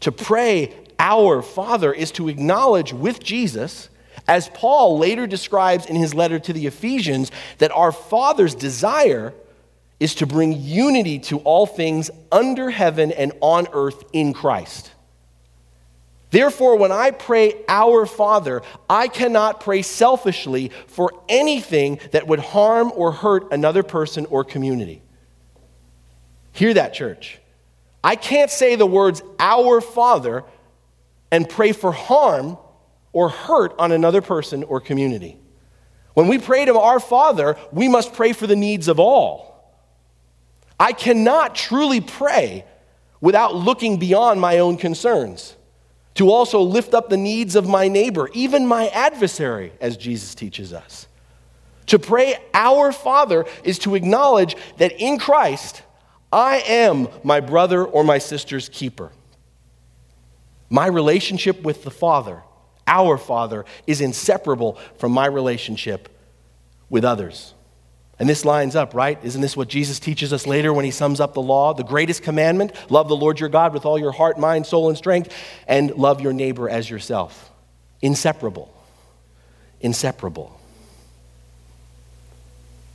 To 0.00 0.12
pray, 0.12 0.74
Our 0.98 1.42
Father, 1.42 1.92
is 1.92 2.10
to 2.12 2.28
acknowledge 2.28 2.92
with 2.92 3.22
Jesus, 3.22 3.88
as 4.28 4.48
Paul 4.50 4.98
later 4.98 5.26
describes 5.26 5.86
in 5.86 5.96
his 5.96 6.14
letter 6.14 6.38
to 6.38 6.52
the 6.52 6.66
Ephesians, 6.66 7.30
that 7.58 7.72
our 7.72 7.92
Father's 7.92 8.54
desire 8.54 9.32
is 9.98 10.14
to 10.16 10.26
bring 10.26 10.52
unity 10.52 11.18
to 11.18 11.38
all 11.38 11.66
things 11.66 12.10
under 12.30 12.70
heaven 12.70 13.12
and 13.12 13.32
on 13.40 13.66
earth 13.72 14.04
in 14.12 14.32
Christ. 14.32 14.90
Therefore, 16.30 16.76
when 16.76 16.92
I 16.92 17.12
pray, 17.12 17.54
Our 17.68 18.04
Father, 18.04 18.62
I 18.90 19.08
cannot 19.08 19.60
pray 19.60 19.82
selfishly 19.82 20.70
for 20.86 21.12
anything 21.28 22.00
that 22.10 22.26
would 22.26 22.40
harm 22.40 22.92
or 22.94 23.12
hurt 23.12 23.52
another 23.52 23.82
person 23.82 24.26
or 24.26 24.44
community. 24.44 25.02
Hear 26.52 26.74
that, 26.74 26.92
church. 26.92 27.38
I 28.02 28.16
can't 28.16 28.50
say 28.50 28.76
the 28.76 28.86
words, 28.86 29.22
Our 29.38 29.80
Father, 29.80 30.44
and 31.30 31.48
pray 31.48 31.72
for 31.72 31.92
harm 31.92 32.58
or 33.12 33.28
hurt 33.28 33.74
on 33.78 33.92
another 33.92 34.22
person 34.22 34.62
or 34.62 34.80
community. 34.80 35.38
When 36.14 36.28
we 36.28 36.38
pray 36.38 36.64
to 36.64 36.78
our 36.78 37.00
Father, 37.00 37.56
we 37.72 37.88
must 37.88 38.14
pray 38.14 38.32
for 38.32 38.46
the 38.46 38.56
needs 38.56 38.88
of 38.88 39.00
all. 39.00 39.74
I 40.78 40.92
cannot 40.92 41.54
truly 41.54 42.00
pray 42.00 42.64
without 43.20 43.54
looking 43.54 43.98
beyond 43.98 44.40
my 44.40 44.58
own 44.58 44.76
concerns, 44.76 45.56
to 46.14 46.30
also 46.30 46.60
lift 46.60 46.94
up 46.94 47.08
the 47.08 47.16
needs 47.16 47.56
of 47.56 47.68
my 47.68 47.88
neighbor, 47.88 48.30
even 48.32 48.66
my 48.66 48.88
adversary, 48.88 49.72
as 49.80 49.96
Jesus 49.96 50.34
teaches 50.34 50.72
us. 50.72 51.06
To 51.86 51.98
pray, 51.98 52.36
Our 52.52 52.92
Father, 52.92 53.44
is 53.64 53.78
to 53.80 53.94
acknowledge 53.94 54.56
that 54.78 54.92
in 55.00 55.18
Christ, 55.18 55.82
I 56.32 56.58
am 56.66 57.08
my 57.22 57.40
brother 57.40 57.84
or 57.84 58.04
my 58.04 58.18
sister's 58.18 58.68
keeper. 58.68 59.12
My 60.68 60.86
relationship 60.86 61.62
with 61.62 61.84
the 61.84 61.90
Father, 61.90 62.42
our 62.86 63.16
Father, 63.16 63.64
is 63.86 64.00
inseparable 64.00 64.78
from 64.98 65.12
my 65.12 65.26
relationship 65.26 66.08
with 66.90 67.04
others. 67.04 67.54
And 68.18 68.28
this 68.28 68.44
lines 68.44 68.74
up, 68.74 68.94
right? 68.94 69.18
Isn't 69.22 69.42
this 69.42 69.56
what 69.56 69.68
Jesus 69.68 70.00
teaches 70.00 70.32
us 70.32 70.46
later 70.46 70.72
when 70.72 70.84
he 70.84 70.90
sums 70.90 71.20
up 71.20 71.34
the 71.34 71.42
law? 71.42 71.74
The 71.74 71.84
greatest 71.84 72.22
commandment 72.22 72.72
love 72.90 73.08
the 73.08 73.16
Lord 73.16 73.38
your 73.38 73.50
God 73.50 73.74
with 73.74 73.84
all 73.84 73.98
your 73.98 74.12
heart, 74.12 74.38
mind, 74.38 74.66
soul, 74.66 74.88
and 74.88 74.96
strength, 74.96 75.34
and 75.68 75.90
love 75.96 76.20
your 76.20 76.32
neighbor 76.32 76.68
as 76.68 76.88
yourself. 76.88 77.52
Inseparable. 78.00 78.72
Inseparable. 79.80 80.58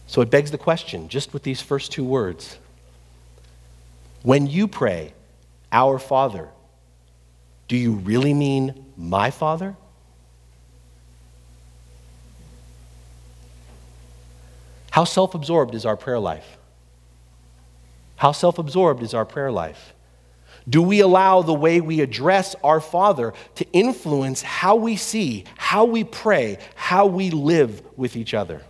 So 0.08 0.22
it 0.22 0.32
begs 0.32 0.52
the 0.52 0.58
question, 0.58 1.08
just 1.08 1.34
with 1.34 1.44
these 1.44 1.62
first 1.62 1.92
two 1.92 2.04
words 2.04 2.58
when 4.24 4.48
you 4.48 4.68
pray, 4.68 5.14
Our 5.72 6.00
Father, 6.00 6.50
do 7.68 7.78
you 7.78 7.94
really 7.94 8.34
mean 8.34 8.86
my 8.98 9.32
Father? 9.32 9.76
How 14.92 15.06
self 15.06 15.34
absorbed 15.34 15.74
is 15.74 15.86
our 15.86 15.96
prayer 15.96 16.20
life? 16.20 16.58
How 18.18 18.34
self 18.34 18.60
absorbed 18.60 19.02
is 19.02 19.14
our 19.14 19.26
prayer 19.26 19.52
life? 19.52 19.94
Do 20.70 20.82
we 20.82 21.00
allow 21.00 21.42
the 21.42 21.54
way 21.54 21.82
we 21.82 22.02
address 22.02 22.56
our 22.64 22.80
Father 22.80 23.34
to 23.56 23.66
influence 23.72 24.42
how 24.42 24.76
we 24.76 24.96
see, 24.96 25.46
how 25.58 25.86
we 25.86 26.04
pray, 26.04 26.60
how 26.76 27.08
we 27.08 27.32
live 27.32 27.82
with 27.98 28.16
each 28.16 28.34
other? 28.34 28.62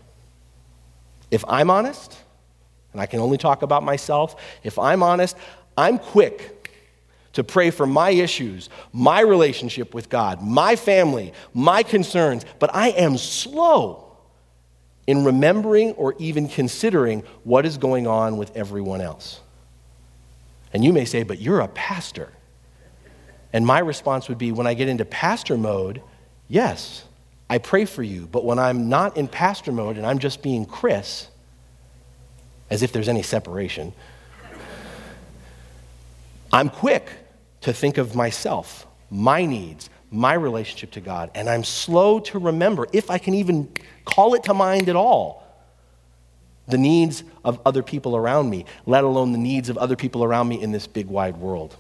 If 1.32 1.44
I'm 1.48 1.70
honest, 1.70 2.18
and 2.92 3.02
I 3.02 3.06
can 3.06 3.20
only 3.20 3.38
talk 3.38 3.62
about 3.62 3.84
myself. 3.84 4.36
If 4.64 4.78
I'm 4.78 5.04
honest, 5.04 5.38
I'm 5.78 5.98
quick 5.98 6.58
to 7.34 7.44
pray 7.44 7.72
for 7.72 7.86
my 7.86 8.10
issues, 8.10 8.70
my 8.92 9.22
relationship 9.22 9.94
with 9.94 10.10
God, 10.10 10.42
my 10.42 10.76
family, 10.76 11.34
my 11.54 11.84
concerns, 11.84 12.46
but 12.60 12.74
I 12.76 12.90
am 12.90 13.18
slow 13.18 14.18
in 15.08 15.24
remembering 15.24 15.94
or 15.94 16.16
even 16.20 16.48
considering 16.48 17.24
what 17.44 17.66
is 17.66 17.78
going 17.78 18.08
on 18.08 18.38
with 18.38 18.56
everyone 18.56 19.02
else. 19.02 19.40
And 20.74 20.84
you 20.84 20.94
may 20.94 21.06
say, 21.06 21.24
but 21.24 21.40
you're 21.40 21.62
a 21.62 21.68
pastor. 21.70 22.30
And 23.54 23.66
my 23.66 23.80
response 23.80 24.30
would 24.30 24.38
be 24.38 24.52
when 24.52 24.68
I 24.68 24.74
get 24.74 24.88
into 24.88 25.06
pastor 25.06 25.58
mode, 25.58 26.02
yes, 26.48 27.04
I 27.50 27.58
pray 27.58 27.86
for 27.86 28.04
you. 28.04 28.28
But 28.32 28.46
when 28.46 28.60
I'm 28.60 28.88
not 28.88 29.18
in 29.18 29.28
pastor 29.28 29.72
mode 29.72 29.98
and 29.98 30.06
I'm 30.06 30.20
just 30.20 30.42
being 30.42 30.66
Chris, 30.66 31.28
as 32.72 32.82
if 32.82 32.92
there's 32.92 33.10
any 33.10 33.22
separation. 33.22 33.94
I'm 36.52 36.70
quick 36.70 37.10
to 37.62 37.74
think 37.74 38.00
of 38.00 38.16
myself, 38.16 38.88
my 39.12 39.46
needs, 39.46 39.90
my 40.10 40.34
relationship 40.34 40.92
to 40.92 41.02
God, 41.02 41.30
and 41.36 41.48
I'm 41.48 41.64
slow 41.64 42.20
to 42.22 42.40
remember, 42.40 42.88
if 42.92 43.12
I 43.12 43.20
can 43.20 43.36
even 43.36 43.70
call 44.04 44.34
it 44.34 44.44
to 44.46 44.54
mind 44.54 44.90
at 44.90 44.96
all, 44.96 45.44
the 46.68 46.78
needs 46.78 47.24
of 47.44 47.60
other 47.66 47.84
people 47.84 48.16
around 48.16 48.50
me, 48.50 48.66
let 48.86 49.04
alone 49.04 49.32
the 49.32 49.38
needs 49.38 49.70
of 49.70 49.78
other 49.78 49.96
people 49.96 50.24
around 50.24 50.48
me 50.48 50.62
in 50.62 50.72
this 50.72 50.88
big 50.88 51.08
wide 51.08 51.38
world. 51.38 51.76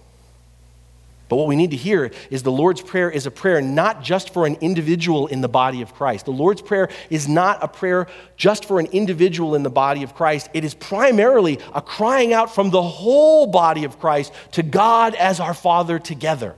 But 1.32 1.38
what 1.38 1.48
we 1.48 1.56
need 1.56 1.72
to 1.72 1.78
hear 1.78 2.12
is 2.30 2.44
the 2.44 2.52
Lord's 2.52 2.82
Prayer 2.82 3.10
is 3.10 3.26
a 3.26 3.32
prayer 3.32 3.62
not 3.62 4.04
just 4.04 4.34
for 4.34 4.46
an 4.46 4.58
individual 4.60 5.28
in 5.28 5.40
the 5.40 5.48
body 5.48 5.82
of 5.82 5.94
Christ. 5.94 6.26
The 6.26 6.32
Lord's 6.32 6.62
Prayer 6.62 6.90
is 7.10 7.26
not 7.26 7.64
a 7.64 7.70
prayer 7.70 8.08
just 8.36 8.66
for 8.66 8.82
an 8.82 8.88
individual 8.88 9.56
in 9.56 9.64
the 9.64 9.70
body 9.70 10.04
of 10.04 10.14
Christ. 10.14 10.50
It 10.54 10.66
is 10.66 10.74
primarily 10.74 11.58
a 11.74 11.82
crying 11.82 12.34
out 12.34 12.54
from 12.54 12.70
the 12.70 12.82
whole 12.82 13.48
body 13.48 13.86
of 13.86 13.98
Christ 13.98 14.34
to 14.52 14.62
God 14.62 15.16
as 15.16 15.40
our 15.40 15.54
Father 15.54 16.00
together. 16.00 16.54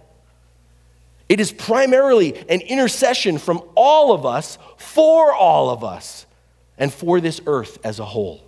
It 1.29 1.39
is 1.39 1.51
primarily 1.51 2.35
an 2.49 2.61
intercession 2.61 3.37
from 3.37 3.61
all 3.75 4.11
of 4.11 4.25
us 4.25 4.57
for 4.77 5.31
all 5.31 5.69
of 5.69 5.83
us 5.83 6.25
and 6.79 6.91
for 6.91 7.21
this 7.21 7.41
earth 7.45 7.77
as 7.83 7.99
a 7.99 8.05
whole. 8.05 8.41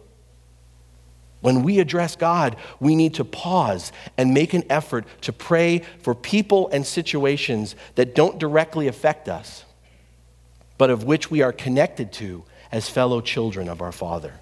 When 1.45 1.61
we 1.61 1.79
address 1.79 2.15
God, 2.15 2.55
we 2.79 2.95
need 2.95 3.13
to 3.13 3.23
pause 3.23 3.91
and 4.17 4.33
make 4.33 4.55
an 4.55 4.63
effort 4.67 5.05
to 5.21 5.31
pray 5.31 5.83
for 6.01 6.15
people 6.15 6.69
and 6.69 6.83
situations 6.83 7.75
that 7.93 8.15
don't 8.15 8.39
directly 8.39 8.87
affect 8.87 9.29
us. 9.29 9.63
but 10.77 10.89
of 10.89 11.03
which 11.03 11.31
we 11.31 11.41
are 11.41 11.53
connected 11.53 12.11
to 12.11 12.43
as 12.71 12.89
fellow 12.89 13.21
children 13.21 13.69
of 13.69 13.81
our 13.81 13.91
Father. 13.91 14.33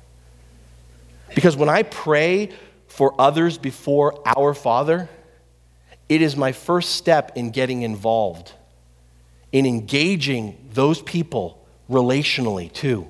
Because 1.36 1.56
when 1.56 1.70
I 1.70 1.84
pray 1.84 2.50
for 2.88 3.14
others 3.20 3.58
before 3.58 4.20
our 4.26 4.54
Father, 4.54 5.10
it 6.10 6.22
is 6.22 6.36
my 6.36 6.52
first 6.52 6.92
step 6.92 7.34
in 7.36 7.52
getting 7.52 7.82
involved, 7.82 8.54
in 9.52 9.66
engaging 9.66 10.58
those 10.74 11.02
people 11.02 11.64
relationally 11.90 12.72
too, 12.72 13.08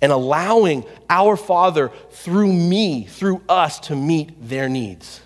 and 0.00 0.12
allowing 0.12 0.84
our 1.10 1.36
Father 1.36 1.90
through 2.10 2.52
me, 2.52 3.04
through 3.04 3.42
us, 3.48 3.80
to 3.80 3.96
meet 3.96 4.48
their 4.48 4.68
needs. 4.68 5.20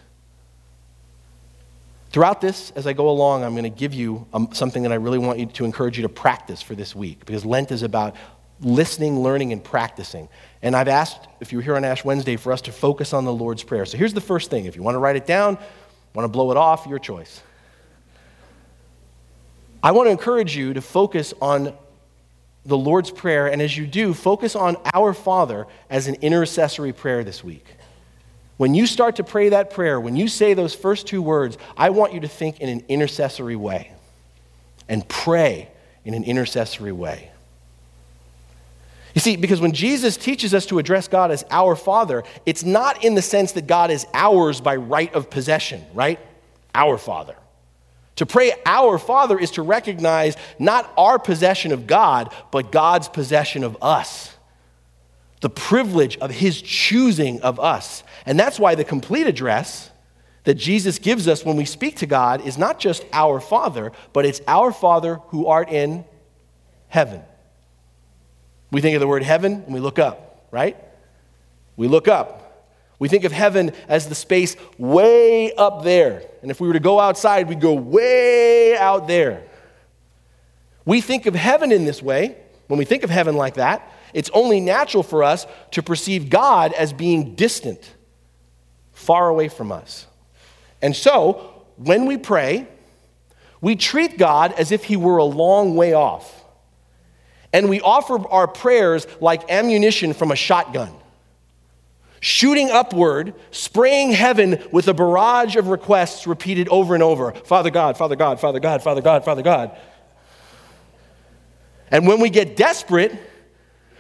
Throughout 2.11 2.41
this, 2.41 2.73
as 2.73 2.87
I 2.87 2.93
go 2.93 3.09
along, 3.09 3.43
I'm 3.43 3.53
going 3.53 3.65
to 3.65 3.71
give 3.71 3.95
you 3.95 4.27
um, 4.35 4.49
something 4.53 4.83
that 4.83 4.93
I 4.93 4.97
really 4.97 5.19
want 5.19 5.39
you 5.39 5.47
to 5.47 5.65
encourage 5.65 5.97
you 5.97 6.03
to 6.03 6.11
practice 6.11 6.61
for 6.61 6.75
this 6.75 6.95
week 6.95 7.25
because 7.25 7.45
Lent 7.45 7.73
is 7.73 7.83
about 7.83 8.17
listening, 8.61 9.23
learning, 9.23 9.53
and 9.53 9.65
practicing. 9.65 10.29
And 10.61 10.77
I've 10.77 10.89
asked, 10.89 11.27
if 11.41 11.53
you 11.53 11.59
were 11.59 11.63
here 11.63 11.75
on 11.75 11.85
Ash 11.85 12.05
Wednesday, 12.05 12.37
for 12.37 12.53
us 12.53 12.61
to 12.63 12.73
focus 12.73 13.13
on 13.13 13.25
the 13.25 13.33
Lord's 13.33 13.63
Prayer. 13.63 13.87
So 13.87 13.97
here's 13.97 14.15
the 14.15 14.21
first 14.21 14.51
thing. 14.51 14.67
If 14.67 14.77
you 14.77 14.83
want 14.83 14.95
to 14.95 14.99
write 14.99 15.17
it 15.17 15.27
down, 15.27 15.59
want 16.15 16.25
to 16.25 16.29
blow 16.29 16.51
it 16.51 16.57
off, 16.57 16.87
your 16.87 16.99
choice. 16.99 17.43
I 19.83 19.93
want 19.93 20.07
to 20.07 20.11
encourage 20.11 20.57
you 20.57 20.75
to 20.75 20.81
focus 20.81 21.35
on 21.41 21.75
the 22.65 22.77
Lord's 22.77 23.11
Prayer, 23.11 23.47
and 23.47 23.61
as 23.61 23.77
you 23.77 23.87
do, 23.87 24.15
focus 24.15 24.55
on 24.55 24.77
Our 24.95 25.13
Father 25.13 25.67
as 25.91 26.07
an 26.07 26.17
intercessory 26.17 26.93
prayer 26.93 27.25
this 27.25 27.43
week. 27.43 27.67
When 28.57 28.75
you 28.75 28.87
start 28.87 29.17
to 29.17 29.25
pray 29.25 29.49
that 29.49 29.71
prayer, 29.71 29.99
when 29.99 30.15
you 30.15 30.29
say 30.29 30.55
those 30.55 30.75
first 30.75 31.07
two 31.07 31.21
words, 31.21 31.59
I 31.77 31.91
want 31.91 32.13
you 32.13 32.21
to 32.21 32.29
think 32.29 32.61
in 32.61 32.69
an 32.69 32.85
intercessory 32.89 33.57
way 33.57 33.93
and 34.89 35.09
pray 35.09 35.69
in 36.05 36.15
an 36.15 36.23
intercessory 36.23 36.93
way. 36.93 37.31
You 39.15 39.21
see, 39.21 39.37
because 39.37 39.61
when 39.61 39.73
Jesus 39.73 40.17
teaches 40.17 40.55
us 40.55 40.67
to 40.67 40.79
address 40.79 41.09
God 41.09 41.31
as 41.31 41.45
our 41.51 41.77
Father, 41.77 42.25
it's 42.47 42.65
not 42.65 43.05
in 43.05 43.15
the 43.15 43.23
sense 43.23 43.53
that 43.53 43.67
God 43.67 43.91
is 43.91 44.07
ours 44.15 44.61
by 44.61 44.77
right 44.77 45.13
of 45.13 45.29
possession, 45.29 45.85
right? 45.93 46.19
Our 46.75 46.97
Father. 46.97 47.35
To 48.17 48.27
pray 48.27 48.53
our 48.67 48.99
Father 48.99 49.39
is 49.39 49.53
to 49.53 49.63
recognize 49.63 50.37
not 50.59 50.93
our 50.97 51.19
possession 51.19 51.73
of 51.73 51.87
God, 51.87 52.33
but 52.51 52.71
God's 52.71 53.09
possession 53.09 53.65
of 53.65 53.77
us. 53.83 54.37
The 55.41 55.51
privilege 55.51 56.19
of 56.19 56.31
His 56.31 56.61
choosing 56.61 57.41
of 57.43 57.59
us. 57.59 58.05
And 58.27 58.39
that's 58.39 58.61
why 58.61 58.75
the 58.75 58.85
complete 58.85 59.27
address 59.27 59.91
that 60.45 60.55
Jesus 60.55 60.99
gives 60.99 61.29
us 61.29 61.45
when 61.45 61.57
we 61.57 61.65
speak 61.65 61.97
to 61.97 62.07
God 62.07 62.47
is 62.47 62.59
not 62.59 62.79
just 62.79 63.05
our 63.13 63.41
Father, 63.41 63.93
but 64.13 64.27
it's 64.27 64.41
our 64.47 64.73
Father 64.73 65.17
who 65.29 65.47
art 65.47 65.71
in 65.71 66.05
heaven. 66.89 67.23
We 68.71 68.81
think 68.81 68.95
of 68.95 69.01
the 69.01 69.07
word 69.07 69.23
heaven 69.23 69.63
and 69.65 69.75
we 69.75 69.81
look 69.81 69.99
up, 69.99 70.47
right? 70.51 70.77
We 71.77 71.89
look 71.89 72.09
up. 72.09 72.42
We 73.03 73.09
think 73.09 73.25
of 73.25 73.33
heaven 73.33 73.73
as 73.89 74.09
the 74.09 74.15
space 74.15 74.55
way 74.79 75.53
up 75.55 75.83
there. 75.83 76.23
And 76.41 76.53
if 76.53 76.61
we 76.61 76.69
were 76.69 76.75
to 76.75 76.79
go 76.79 77.01
outside, 77.01 77.49
we'd 77.49 77.61
go 77.61 77.75
way 77.75 78.79
out 78.79 79.09
there. 79.09 79.43
We 80.85 81.01
think 81.01 81.27
of 81.27 81.35
heaven 81.35 81.73
in 81.73 81.85
this 81.85 82.01
way. 82.01 82.37
When 82.69 82.79
we 82.79 82.85
think 82.85 83.03
of 83.03 83.11
heaven 83.11 83.35
like 83.35 83.55
that, 83.55 83.91
it's 84.15 84.31
only 84.33 84.61
natural 84.61 85.03
for 85.03 85.25
us 85.25 85.49
to 85.73 85.83
perceive 85.83 86.31
God 86.31 86.73
as 86.75 86.93
being 86.93 87.35
distant, 87.35 87.93
far 88.93 89.29
away 89.29 89.49
from 89.49 89.73
us. 89.73 90.07
And 90.81 90.95
so, 90.95 91.65
when 91.79 92.07
we 92.07 92.17
pray, 92.17 92.69
we 93.61 93.75
treat 93.75 94.17
God 94.17 94.53
as 94.53 94.71
if 94.71 94.85
he 94.85 94.97
were 94.97 95.17
a 95.17 95.25
long 95.25 95.75
way 95.75 95.93
off 95.93 96.45
and 97.53 97.69
we 97.69 97.81
offer 97.81 98.25
our 98.29 98.47
prayers 98.47 99.09
like 99.21 99.51
ammunition 99.51 100.13
from 100.13 100.31
a 100.31 100.37
shotgun, 100.37 100.95
shooting 102.23 102.71
upward, 102.71 103.35
spraying 103.51 104.13
heaven 104.13 104.63
with 104.71 104.87
a 104.87 104.95
barrage 104.95 105.57
of 105.57 105.67
requests 105.67 106.25
repeated 106.25 106.69
over 106.69 106.95
and 106.95 107.03
over 107.03 107.33
Father 107.33 107.69
God, 107.69 107.99
Father 107.99 108.15
God, 108.15 108.41
Father 108.41 108.61
God, 108.61 108.81
Father 108.81 109.03
God, 109.03 109.25
Father 109.25 109.43
God. 109.43 109.77
And 111.91 112.07
when 112.07 112.21
we 112.21 112.31
get 112.31 112.57
desperate, 112.57 113.13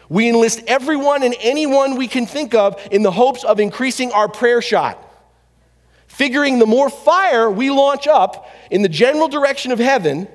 we 0.09 0.29
enlist 0.29 0.63
everyone 0.69 1.25
and 1.25 1.35
anyone 1.41 1.97
we 1.97 2.07
can 2.07 2.25
think 2.27 2.55
of 2.55 2.81
in 2.93 3.03
the 3.03 3.11
hopes 3.11 3.43
of 3.43 3.59
increasing 3.59 4.13
our 4.13 4.29
prayer 4.29 4.63
shot. 4.63 4.99
Figuring 6.07 6.61
the 6.61 6.67
more 6.67 6.91
fire 6.91 7.51
we 7.51 7.71
launch 7.71 8.07
up 8.07 8.49
in 8.71 8.83
the 8.83 8.89
general 8.89 9.27
direction 9.27 9.73
of 9.73 9.81
heaven, 9.81 10.29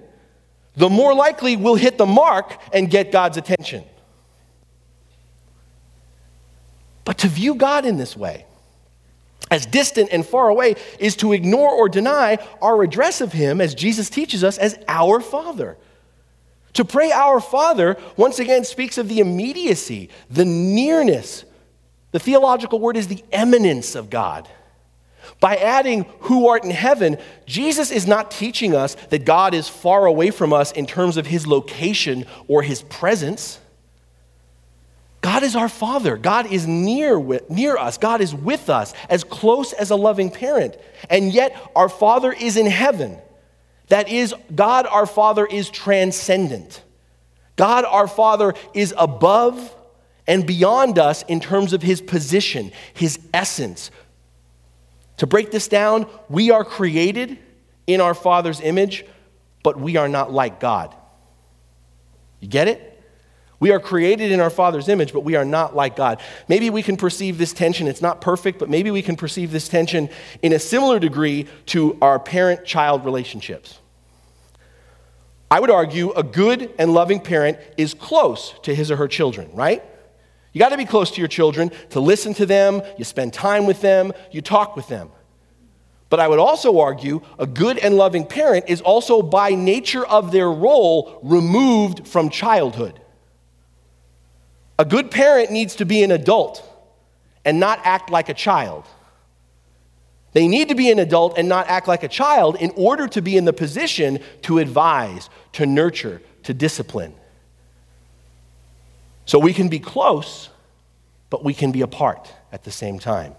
the 0.76 0.90
more 0.90 1.14
likely 1.14 1.56
we'll 1.56 1.76
hit 1.76 1.98
the 1.98 2.06
mark 2.06 2.60
and 2.74 2.90
get 2.90 3.14
God's 3.14 3.38
attention. 3.38 3.86
But 7.08 7.20
to 7.20 7.30
view 7.30 7.56
God 7.56 7.86
in 7.86 7.96
this 7.96 8.18
way, 8.18 8.46
as 9.50 9.66
distant 9.66 10.10
and 10.12 10.26
far 10.26 10.50
away, 10.50 10.76
is 11.00 11.16
to 11.16 11.32
ignore 11.32 11.70
or 11.70 11.88
deny 11.88 12.38
our 12.62 12.84
address 12.84 13.22
of 13.22 13.32
Him, 13.32 13.62
as 13.62 13.74
Jesus 13.74 14.10
teaches 14.10 14.44
us, 14.44 14.58
as 14.58 14.78
our 14.90 15.22
Father. 15.22 15.78
To 16.74 16.84
pray 16.84 17.14
our 17.14 17.40
Father, 17.40 17.96
once 18.18 18.40
again, 18.40 18.66
speaks 18.66 18.98
of 18.98 19.08
the 19.08 19.22
immediacy, 19.22 20.10
the 20.30 20.44
nearness. 20.44 21.46
The 22.12 22.20
theological 22.20 22.82
word 22.82 22.98
is 22.98 23.08
the 23.08 23.24
immanence 23.32 23.96
of 23.96 24.10
God. 24.10 24.50
By 25.40 25.56
adding 25.56 26.06
who 26.20 26.50
art 26.50 26.66
in 26.66 26.72
heaven, 26.72 27.20
Jesus 27.46 27.90
is 27.90 28.06
not 28.06 28.32
teaching 28.32 28.76
us 28.76 28.96
that 29.12 29.24
God 29.24 29.54
is 29.54 29.70
far 29.70 30.08
away 30.08 30.30
from 30.30 30.52
us 30.52 30.74
in 30.74 30.86
terms 30.86 31.16
of 31.16 31.26
his 31.26 31.48
location 31.48 32.26
or 32.50 32.64
his 32.64 32.82
presence. 32.82 33.62
God 35.28 35.44
is 35.44 35.58
our 35.58 35.68
Father. 35.68 36.16
God 36.16 36.54
is 36.54 36.66
near, 36.66 37.20
near 37.50 37.76
us. 37.76 37.98
God 37.98 38.22
is 38.22 38.34
with 38.34 38.70
us, 38.70 38.94
as 39.10 39.26
close 39.26 39.74
as 39.74 39.90
a 39.90 39.96
loving 39.98 40.32
parent. 40.32 40.78
And 41.10 41.34
yet, 41.34 41.54
our 41.76 41.90
Father 41.90 42.32
is 42.32 42.56
in 42.56 42.66
heaven. 42.66 43.18
That 43.90 44.08
is, 44.08 44.34
God 44.56 44.88
our 44.88 45.06
Father 45.06 45.46
is 45.46 45.70
transcendent. 45.70 46.82
God 47.58 47.84
our 47.84 48.08
Father 48.08 48.54
is 48.74 48.94
above 48.98 49.76
and 50.28 50.48
beyond 50.48 50.98
us 50.98 51.24
in 51.24 51.42
terms 51.42 51.74
of 51.74 51.82
his 51.82 52.00
position, 52.00 52.72
his 52.94 53.20
essence, 53.34 53.92
to 55.18 55.28
break 55.28 55.52
this 55.52 55.68
down, 55.68 56.08
we 56.30 56.52
are 56.52 56.64
created 56.64 57.38
in 57.86 58.00
our 58.00 58.14
Father's 58.14 58.62
image, 58.62 59.04
but 59.62 59.78
we 59.78 59.98
are 59.98 60.08
not 60.08 60.32
like 60.32 60.62
God. 60.62 60.96
You 62.40 62.48
get 62.48 62.70
it? 62.70 62.87
We 63.60 63.72
are 63.72 63.80
created 63.80 64.32
in 64.32 64.40
our 64.40 64.52
Father's 64.52 64.88
image, 64.88 65.14
but 65.14 65.22
we 65.22 65.36
are 65.36 65.46
not 65.46 65.76
like 65.76 65.96
God. 65.96 66.22
Maybe 66.48 66.70
we 66.70 66.84
can 66.84 66.96
perceive 66.96 67.38
this 67.38 67.54
tension. 67.54 67.88
It's 67.88 68.02
not 68.02 68.22
perfect, 68.22 68.60
but 68.60 68.70
maybe 68.70 68.92
we 68.92 69.02
can 69.02 69.16
perceive 69.16 69.52
this 69.52 69.68
tension 69.68 70.10
in 70.44 70.54
a 70.54 70.60
similar 70.60 71.00
degree 71.00 71.48
to 71.68 71.98
our 72.02 72.20
parent 72.20 72.66
child 72.66 73.04
relationships. 73.04 73.80
I 75.50 75.60
would 75.60 75.72
argue 75.72 76.12
a 76.12 76.24
good 76.24 76.72
and 76.78 76.94
loving 76.94 77.20
parent 77.20 77.58
is 77.78 77.94
close 77.94 78.54
to 78.64 78.76
his 78.76 78.92
or 78.92 78.98
her 78.98 79.08
children, 79.08 79.50
right? 79.54 79.84
You 80.52 80.60
got 80.60 80.70
to 80.70 80.78
be 80.78 80.86
close 80.86 81.10
to 81.12 81.20
your 81.20 81.28
children 81.28 81.72
to 81.92 82.00
listen 82.00 82.34
to 82.36 82.46
them, 82.46 82.82
you 82.98 83.06
spend 83.06 83.34
time 83.34 83.66
with 83.66 83.82
them, 83.82 84.12
you 84.32 84.42
talk 84.42 84.76
with 84.76 84.88
them. 84.88 85.10
But 86.10 86.20
I 86.20 86.28
would 86.28 86.40
also 86.40 86.80
argue 86.80 87.22
a 87.40 87.46
good 87.46 87.78
and 87.78 87.96
loving 87.96 88.26
parent 88.26 88.66
is 88.68 88.82
also, 88.82 89.22
by 89.22 89.52
nature 89.52 90.06
of 90.06 90.32
their 90.32 90.50
role, 90.50 91.20
removed 91.24 92.08
from 92.08 92.30
childhood. 92.30 93.00
A 94.80 94.86
good 94.86 95.10
parent 95.10 95.52
needs 95.52 95.76
to 95.78 95.86
be 95.86 96.04
an 96.04 96.12
adult 96.12 96.64
and 97.44 97.60
not 97.60 97.80
act 97.84 98.10
like 98.10 98.30
a 98.30 98.34
child. 98.34 98.86
They 100.34 100.48
need 100.48 100.70
to 100.70 100.76
be 100.76 100.92
an 100.92 101.00
adult 101.00 101.38
and 101.38 101.50
not 101.50 101.68
act 101.68 101.88
like 101.88 102.04
a 102.04 102.08
child 102.08 102.58
in 102.58 102.72
order 102.76 103.08
to 103.08 103.22
be 103.22 103.38
in 103.38 103.46
the 103.46 103.54
position 103.54 104.20
to 104.44 104.60
advise, 104.60 105.30
to 105.54 105.66
nurture, 105.66 106.22
to 106.44 106.54
discipline. 106.54 107.14
So 109.26 109.40
we 109.40 109.54
can 109.54 109.68
be 109.68 109.80
close, 109.80 110.50
but 111.30 111.44
we 111.44 111.54
can 111.54 111.72
be 111.72 111.82
apart 111.82 112.32
at 112.52 112.64
the 112.64 112.72
same 112.72 113.00
time. 113.00 113.34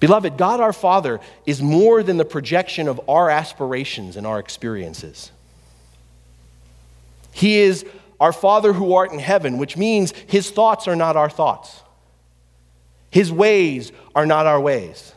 Beloved, 0.00 0.36
God 0.36 0.60
our 0.60 0.72
Father 0.72 1.20
is 1.46 1.62
more 1.62 2.02
than 2.02 2.16
the 2.16 2.24
projection 2.24 2.88
of 2.88 3.00
our 3.08 3.30
aspirations 3.30 4.16
and 4.16 4.26
our 4.26 4.40
experiences. 4.40 5.30
He 7.30 7.60
is 7.60 7.86
our 8.22 8.32
Father 8.32 8.72
who 8.72 8.94
art 8.94 9.10
in 9.10 9.18
heaven, 9.18 9.58
which 9.58 9.76
means 9.76 10.12
his 10.28 10.48
thoughts 10.48 10.86
are 10.86 10.94
not 10.94 11.16
our 11.16 11.28
thoughts. 11.28 11.82
His 13.10 13.32
ways 13.32 13.90
are 14.14 14.26
not 14.26 14.46
our 14.46 14.60
ways. 14.60 15.12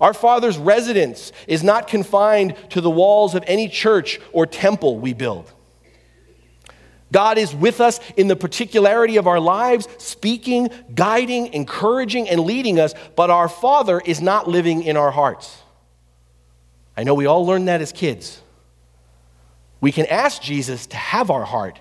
Our 0.00 0.12
Father's 0.12 0.58
residence 0.58 1.30
is 1.46 1.62
not 1.62 1.86
confined 1.86 2.56
to 2.70 2.80
the 2.80 2.90
walls 2.90 3.36
of 3.36 3.44
any 3.46 3.68
church 3.68 4.18
or 4.32 4.44
temple 4.44 4.98
we 4.98 5.12
build. 5.12 5.52
God 7.12 7.38
is 7.38 7.54
with 7.54 7.80
us 7.80 8.00
in 8.16 8.26
the 8.26 8.34
particularity 8.34 9.16
of 9.16 9.28
our 9.28 9.38
lives, 9.38 9.86
speaking, 9.98 10.68
guiding, 10.92 11.54
encouraging, 11.54 12.28
and 12.28 12.40
leading 12.40 12.80
us, 12.80 12.92
but 13.14 13.30
our 13.30 13.48
Father 13.48 14.02
is 14.04 14.20
not 14.20 14.48
living 14.48 14.82
in 14.82 14.96
our 14.96 15.12
hearts. 15.12 15.62
I 16.96 17.04
know 17.04 17.14
we 17.14 17.26
all 17.26 17.46
learned 17.46 17.68
that 17.68 17.80
as 17.80 17.92
kids. 17.92 18.42
We 19.80 19.92
can 19.92 20.06
ask 20.06 20.42
Jesus 20.42 20.88
to 20.88 20.96
have 20.96 21.30
our 21.30 21.44
heart, 21.44 21.78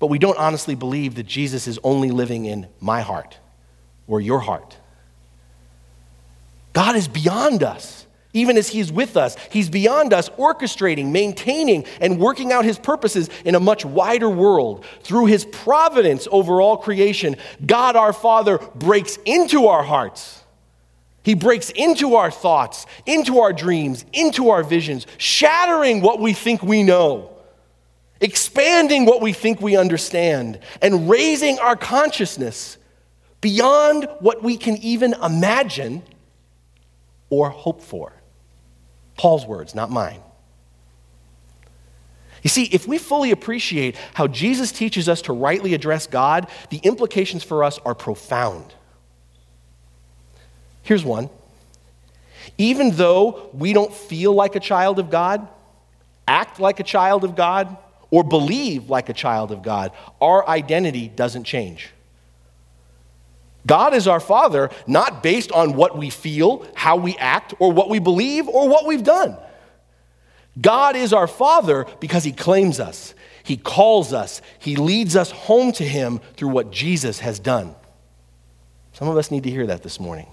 but 0.00 0.08
we 0.08 0.18
don't 0.18 0.38
honestly 0.38 0.74
believe 0.74 1.14
that 1.14 1.26
Jesus 1.26 1.68
is 1.68 1.78
only 1.84 2.10
living 2.10 2.46
in 2.46 2.66
my 2.80 3.02
heart 3.02 3.38
or 4.08 4.20
your 4.20 4.40
heart. 4.40 4.76
God 6.72 6.96
is 6.96 7.06
beyond 7.06 7.62
us. 7.62 8.06
Even 8.32 8.56
as 8.56 8.68
He's 8.68 8.92
with 8.92 9.16
us, 9.16 9.36
He's 9.50 9.68
beyond 9.68 10.12
us, 10.12 10.28
orchestrating, 10.30 11.10
maintaining, 11.10 11.84
and 12.00 12.18
working 12.18 12.52
out 12.52 12.64
His 12.64 12.78
purposes 12.78 13.28
in 13.44 13.56
a 13.56 13.60
much 13.60 13.84
wider 13.84 14.30
world. 14.30 14.84
Through 15.02 15.26
His 15.26 15.44
providence 15.44 16.28
over 16.30 16.60
all 16.60 16.76
creation, 16.76 17.36
God 17.64 17.96
our 17.96 18.12
Father 18.12 18.58
breaks 18.58 19.18
into 19.24 19.66
our 19.66 19.82
hearts. 19.82 20.44
He 21.22 21.34
breaks 21.34 21.70
into 21.70 22.14
our 22.14 22.30
thoughts, 22.30 22.86
into 23.04 23.40
our 23.40 23.52
dreams, 23.52 24.04
into 24.12 24.50
our 24.50 24.62
visions, 24.62 25.06
shattering 25.18 26.00
what 26.00 26.20
we 26.20 26.32
think 26.32 26.62
we 26.62 26.82
know, 26.82 27.29
expanding 28.20 29.06
what 29.06 29.20
we 29.20 29.32
think 29.32 29.60
we 29.60 29.76
understand, 29.76 30.60
and 30.82 31.08
raising 31.08 31.58
our 31.58 31.76
consciousness 31.76 32.76
beyond 33.40 34.06
what 34.20 34.42
we 34.42 34.56
can 34.56 34.76
even 34.78 35.14
imagine 35.14 36.02
or 37.30 37.50
hope 37.50 37.80
for. 37.80 38.12
Paul's 39.16 39.46
words, 39.46 39.74
not 39.74 39.90
mine. 39.90 40.20
You 42.42 42.50
see, 42.50 42.64
if 42.64 42.86
we 42.88 42.98
fully 42.98 43.30
appreciate 43.30 43.96
how 44.14 44.26
Jesus 44.26 44.72
teaches 44.72 45.08
us 45.08 45.22
to 45.22 45.32
rightly 45.32 45.74
address 45.74 46.06
God, 46.06 46.48
the 46.70 46.78
implications 46.78 47.42
for 47.42 47.64
us 47.64 47.78
are 47.84 47.94
profound. 47.94 48.72
Here's 50.82 51.04
one. 51.04 51.28
Even 52.56 52.92
though 52.92 53.50
we 53.52 53.72
don't 53.72 53.92
feel 53.92 54.32
like 54.32 54.56
a 54.56 54.60
child 54.60 54.98
of 54.98 55.10
God, 55.10 55.46
act 56.26 56.58
like 56.58 56.80
a 56.80 56.82
child 56.82 57.24
of 57.24 57.36
God, 57.36 57.76
or 58.10 58.24
believe 58.24 58.90
like 58.90 59.08
a 59.08 59.12
child 59.12 59.52
of 59.52 59.62
God, 59.62 59.92
our 60.20 60.46
identity 60.48 61.08
doesn't 61.08 61.44
change. 61.44 61.90
God 63.66 63.94
is 63.94 64.08
our 64.08 64.20
Father, 64.20 64.70
not 64.86 65.22
based 65.22 65.52
on 65.52 65.74
what 65.74 65.96
we 65.96 66.10
feel, 66.10 66.66
how 66.74 66.96
we 66.96 67.16
act, 67.18 67.54
or 67.58 67.72
what 67.72 67.88
we 67.90 67.98
believe, 67.98 68.48
or 68.48 68.68
what 68.68 68.86
we've 68.86 69.04
done. 69.04 69.36
God 70.60 70.96
is 70.96 71.12
our 71.12 71.26
Father 71.26 71.86
because 72.00 72.24
He 72.24 72.32
claims 72.32 72.80
us, 72.80 73.14
He 73.42 73.56
calls 73.56 74.12
us, 74.12 74.40
He 74.58 74.76
leads 74.76 75.14
us 75.14 75.30
home 75.30 75.72
to 75.72 75.84
Him 75.84 76.20
through 76.36 76.48
what 76.48 76.70
Jesus 76.70 77.20
has 77.20 77.38
done. 77.38 77.74
Some 78.92 79.08
of 79.08 79.16
us 79.16 79.30
need 79.30 79.44
to 79.44 79.50
hear 79.50 79.66
that 79.66 79.82
this 79.82 80.00
morning. 80.00 80.26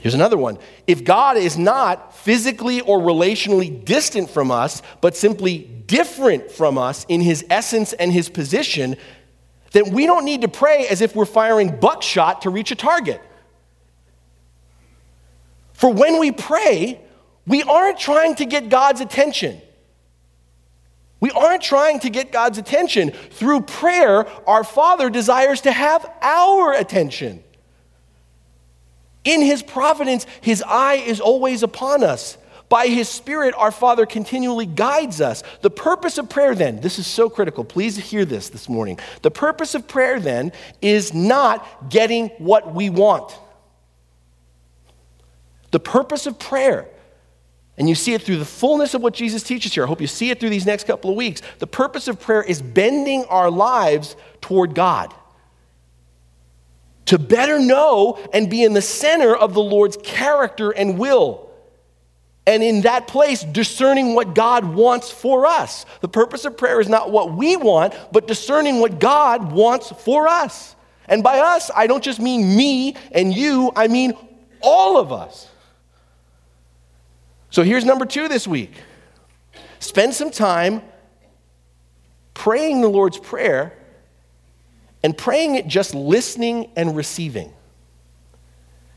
Here's 0.00 0.14
another 0.14 0.38
one. 0.38 0.58
If 0.86 1.04
God 1.04 1.36
is 1.36 1.58
not 1.58 2.16
physically 2.16 2.80
or 2.80 2.98
relationally 2.98 3.84
distant 3.84 4.30
from 4.30 4.50
us, 4.50 4.82
but 5.00 5.14
simply 5.14 5.58
different 5.58 6.50
from 6.50 6.78
us 6.78 7.04
in 7.08 7.20
his 7.20 7.44
essence 7.50 7.92
and 7.92 8.10
his 8.10 8.28
position, 8.28 8.96
then 9.72 9.92
we 9.92 10.06
don't 10.06 10.24
need 10.24 10.40
to 10.40 10.48
pray 10.48 10.86
as 10.88 11.02
if 11.02 11.14
we're 11.14 11.26
firing 11.26 11.78
buckshot 11.78 12.42
to 12.42 12.50
reach 12.50 12.70
a 12.70 12.74
target. 12.74 13.20
For 15.74 15.92
when 15.92 16.18
we 16.18 16.32
pray, 16.32 17.00
we 17.46 17.62
aren't 17.62 17.98
trying 17.98 18.34
to 18.36 18.46
get 18.46 18.68
God's 18.68 19.00
attention. 19.00 19.60
We 21.20 21.30
aren't 21.30 21.62
trying 21.62 22.00
to 22.00 22.10
get 22.10 22.32
God's 22.32 22.56
attention. 22.56 23.10
Through 23.10 23.62
prayer, 23.62 24.26
our 24.48 24.64
Father 24.64 25.10
desires 25.10 25.60
to 25.62 25.72
have 25.72 26.10
our 26.22 26.72
attention. 26.72 27.44
In 29.24 29.40
His 29.42 29.62
providence, 29.62 30.26
His 30.40 30.62
eye 30.66 30.94
is 30.94 31.20
always 31.20 31.62
upon 31.62 32.02
us. 32.02 32.38
By 32.68 32.86
His 32.86 33.08
Spirit, 33.08 33.54
our 33.58 33.72
Father 33.72 34.06
continually 34.06 34.64
guides 34.64 35.20
us. 35.20 35.42
The 35.60 35.70
purpose 35.70 36.18
of 36.18 36.30
prayer, 36.30 36.54
then, 36.54 36.80
this 36.80 36.98
is 36.98 37.06
so 37.06 37.28
critical. 37.28 37.64
Please 37.64 37.96
hear 37.96 38.24
this 38.24 38.48
this 38.48 38.68
morning. 38.68 38.98
The 39.22 39.30
purpose 39.30 39.74
of 39.74 39.88
prayer, 39.88 40.20
then, 40.20 40.52
is 40.80 41.12
not 41.12 41.90
getting 41.90 42.28
what 42.38 42.72
we 42.72 42.88
want. 42.88 43.36
The 45.72 45.80
purpose 45.80 46.26
of 46.26 46.38
prayer, 46.38 46.86
and 47.76 47.88
you 47.88 47.94
see 47.94 48.14
it 48.14 48.22
through 48.22 48.38
the 48.38 48.44
fullness 48.44 48.94
of 48.94 49.02
what 49.02 49.14
Jesus 49.14 49.42
teaches 49.42 49.74
here. 49.74 49.84
I 49.84 49.86
hope 49.86 50.00
you 50.00 50.06
see 50.06 50.30
it 50.30 50.40
through 50.40 50.50
these 50.50 50.66
next 50.66 50.86
couple 50.86 51.10
of 51.10 51.16
weeks. 51.16 51.42
The 51.58 51.66
purpose 51.66 52.08
of 52.08 52.20
prayer 52.20 52.42
is 52.42 52.62
bending 52.62 53.24
our 53.26 53.50
lives 53.50 54.16
toward 54.40 54.74
God 54.74 55.14
to 57.10 57.18
better 57.18 57.58
know 57.58 58.20
and 58.32 58.48
be 58.48 58.62
in 58.62 58.72
the 58.72 58.80
center 58.80 59.34
of 59.34 59.52
the 59.52 59.60
Lord's 59.60 59.96
character 59.96 60.70
and 60.70 60.96
will 60.96 61.50
and 62.46 62.62
in 62.62 62.82
that 62.82 63.08
place, 63.08 63.42
discerning 63.42 64.14
what 64.14 64.34
God 64.34 64.64
wants 64.64 65.10
for 65.10 65.44
us. 65.44 65.86
The 66.02 66.08
purpose 66.08 66.44
of 66.44 66.56
prayer 66.56 66.80
is 66.80 66.88
not 66.88 67.10
what 67.10 67.32
we 67.34 67.56
want, 67.56 67.94
but 68.12 68.26
discerning 68.26 68.80
what 68.80 68.98
God 68.98 69.52
wants 69.52 69.90
for 69.90 70.26
us. 70.26 70.74
And 71.06 71.22
by 71.22 71.38
us, 71.38 71.70
I 71.74 71.88
don't 71.88 72.02
just 72.02 72.20
mean 72.20 72.56
me 72.56 72.96
and 73.10 73.34
you, 73.34 73.72
I 73.74 73.88
mean 73.88 74.14
all 74.60 74.96
of 74.96 75.12
us. 75.12 75.48
So 77.50 77.64
here's 77.64 77.84
number 77.84 78.06
two 78.06 78.28
this 78.28 78.46
week 78.46 78.72
spend 79.80 80.14
some 80.14 80.30
time 80.30 80.82
praying 82.34 82.80
the 82.82 82.88
Lord's 82.88 83.18
Prayer 83.18 83.76
and 85.02 85.16
praying 85.16 85.54
it 85.54 85.66
just 85.66 85.94
listening 85.94 86.70
and 86.76 86.96
receiving. 86.96 87.52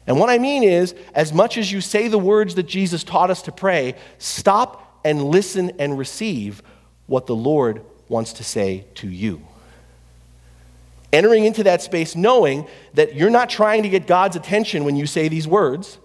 And 0.05 0.19
what 0.19 0.29
I 0.29 0.37
mean 0.37 0.63
is, 0.63 0.93
as 1.13 1.31
much 1.31 1.57
as 1.57 1.71
you 1.71 1.79
say 1.79 2.07
the 2.07 2.17
words 2.17 2.55
that 2.55 2.63
Jesus 2.63 3.03
taught 3.03 3.29
us 3.29 3.41
to 3.43 3.51
pray, 3.51 3.95
stop 4.17 4.99
and 5.05 5.23
listen 5.23 5.71
and 5.79 5.97
receive 5.97 6.61
what 7.07 7.25
the 7.25 7.35
Lord 7.35 7.83
wants 8.09 8.33
to 8.33 8.43
say 8.43 8.85
to 8.95 9.07
you. 9.07 9.41
Entering 11.13 11.45
into 11.45 11.63
that 11.63 11.81
space 11.81 12.15
knowing 12.15 12.67
that 12.95 13.15
you're 13.15 13.29
not 13.29 13.49
trying 13.49 13.83
to 13.83 13.89
get 13.89 14.07
God's 14.07 14.35
attention 14.35 14.83
when 14.83 14.95
you 14.95 15.05
say 15.05 15.27
these 15.27 15.47
words, 15.47 15.99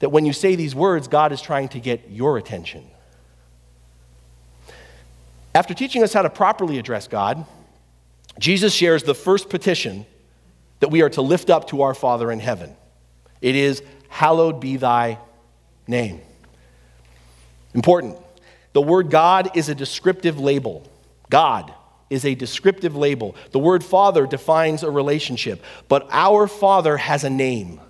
that 0.00 0.10
when 0.10 0.24
you 0.24 0.32
say 0.32 0.56
these 0.56 0.74
words, 0.74 1.08
God 1.08 1.30
is 1.30 1.40
trying 1.40 1.68
to 1.68 1.80
get 1.80 2.08
your 2.10 2.38
attention. 2.38 2.84
After 5.54 5.74
teaching 5.74 6.02
us 6.02 6.12
how 6.12 6.22
to 6.22 6.30
properly 6.30 6.78
address 6.78 7.06
God, 7.06 7.44
Jesus 8.38 8.72
shares 8.72 9.02
the 9.02 9.14
first 9.14 9.48
petition 9.48 10.06
that 10.80 10.90
we 10.90 11.02
are 11.02 11.10
to 11.10 11.22
lift 11.22 11.50
up 11.50 11.68
to 11.68 11.82
our 11.82 11.94
Father 11.94 12.30
in 12.30 12.40
heaven. 12.40 12.74
It 13.40 13.56
is, 13.56 13.82
Hallowed 14.08 14.60
be 14.60 14.76
thy 14.76 15.18
name. 15.86 16.20
Important. 17.74 18.16
The 18.72 18.80
word 18.80 19.10
God 19.10 19.56
is 19.56 19.68
a 19.68 19.74
descriptive 19.74 20.38
label. 20.38 20.88
God 21.30 21.72
is 22.10 22.24
a 22.24 22.34
descriptive 22.34 22.96
label. 22.96 23.36
The 23.50 23.58
word 23.58 23.84
Father 23.84 24.26
defines 24.26 24.82
a 24.82 24.90
relationship, 24.90 25.62
but 25.88 26.08
our 26.10 26.46
Father 26.46 26.96
has 26.96 27.24
a 27.24 27.30
name, 27.30 27.80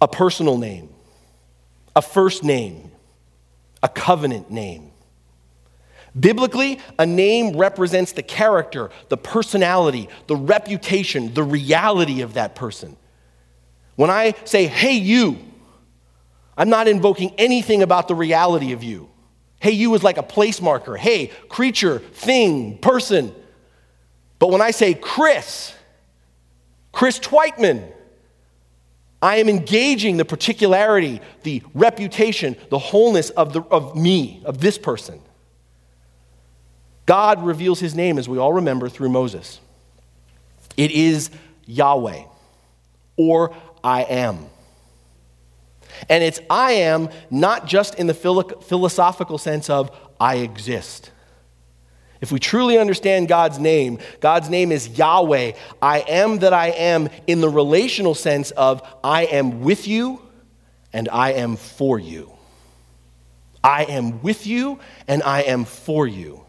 a 0.00 0.06
personal 0.06 0.56
name, 0.56 0.88
a 1.96 2.02
first 2.02 2.44
name, 2.44 2.92
a 3.82 3.88
covenant 3.88 4.50
name. 4.50 4.87
Biblically, 6.18 6.80
a 6.98 7.06
name 7.06 7.56
represents 7.56 8.12
the 8.12 8.22
character, 8.22 8.90
the 9.08 9.16
personality, 9.16 10.08
the 10.26 10.36
reputation, 10.36 11.34
the 11.34 11.42
reality 11.42 12.22
of 12.22 12.34
that 12.34 12.54
person. 12.54 12.96
When 13.96 14.10
I 14.10 14.34
say, 14.44 14.66
hey, 14.66 14.92
you, 14.92 15.38
I'm 16.56 16.70
not 16.70 16.88
invoking 16.88 17.34
anything 17.36 17.82
about 17.82 18.08
the 18.08 18.14
reality 18.14 18.72
of 18.72 18.82
you. 18.82 19.10
Hey, 19.60 19.72
you 19.72 19.94
is 19.94 20.02
like 20.02 20.18
a 20.18 20.22
place 20.22 20.62
marker. 20.62 20.96
Hey, 20.96 21.28
creature, 21.48 21.98
thing, 21.98 22.78
person. 22.78 23.34
But 24.38 24.50
when 24.50 24.60
I 24.60 24.70
say 24.70 24.94
Chris, 24.94 25.74
Chris 26.92 27.18
Twightman, 27.18 27.92
I 29.20 29.36
am 29.36 29.48
engaging 29.48 30.16
the 30.16 30.24
particularity, 30.24 31.20
the 31.42 31.62
reputation, 31.74 32.56
the 32.70 32.78
wholeness 32.78 33.30
of, 33.30 33.52
the, 33.52 33.62
of 33.62 33.96
me, 33.96 34.42
of 34.44 34.60
this 34.60 34.78
person. 34.78 35.20
God 37.08 37.42
reveals 37.42 37.80
his 37.80 37.94
name, 37.94 38.18
as 38.18 38.28
we 38.28 38.36
all 38.36 38.52
remember, 38.52 38.90
through 38.90 39.08
Moses. 39.08 39.60
It 40.76 40.90
is 40.90 41.30
Yahweh 41.64 42.24
or 43.16 43.54
I 43.82 44.02
am. 44.02 44.44
And 46.10 46.22
it's 46.22 46.38
I 46.50 46.72
am 46.72 47.08
not 47.30 47.66
just 47.66 47.94
in 47.94 48.08
the 48.08 48.12
philosophical 48.12 49.38
sense 49.38 49.70
of 49.70 49.90
I 50.20 50.36
exist. 50.36 51.10
If 52.20 52.30
we 52.30 52.38
truly 52.38 52.76
understand 52.76 53.26
God's 53.26 53.58
name, 53.58 54.00
God's 54.20 54.50
name 54.50 54.70
is 54.70 54.98
Yahweh. 54.98 55.52
I 55.80 56.00
am 56.00 56.40
that 56.40 56.52
I 56.52 56.68
am 56.72 57.08
in 57.26 57.40
the 57.40 57.48
relational 57.48 58.14
sense 58.14 58.50
of 58.50 58.82
I 59.02 59.24
am 59.24 59.62
with 59.62 59.88
you 59.88 60.20
and 60.92 61.08
I 61.08 61.32
am 61.32 61.56
for 61.56 61.98
you. 61.98 62.34
I 63.64 63.84
am 63.84 64.20
with 64.20 64.46
you 64.46 64.78
and 65.06 65.22
I 65.22 65.44
am 65.44 65.64
for 65.64 66.06
you. 66.06 66.44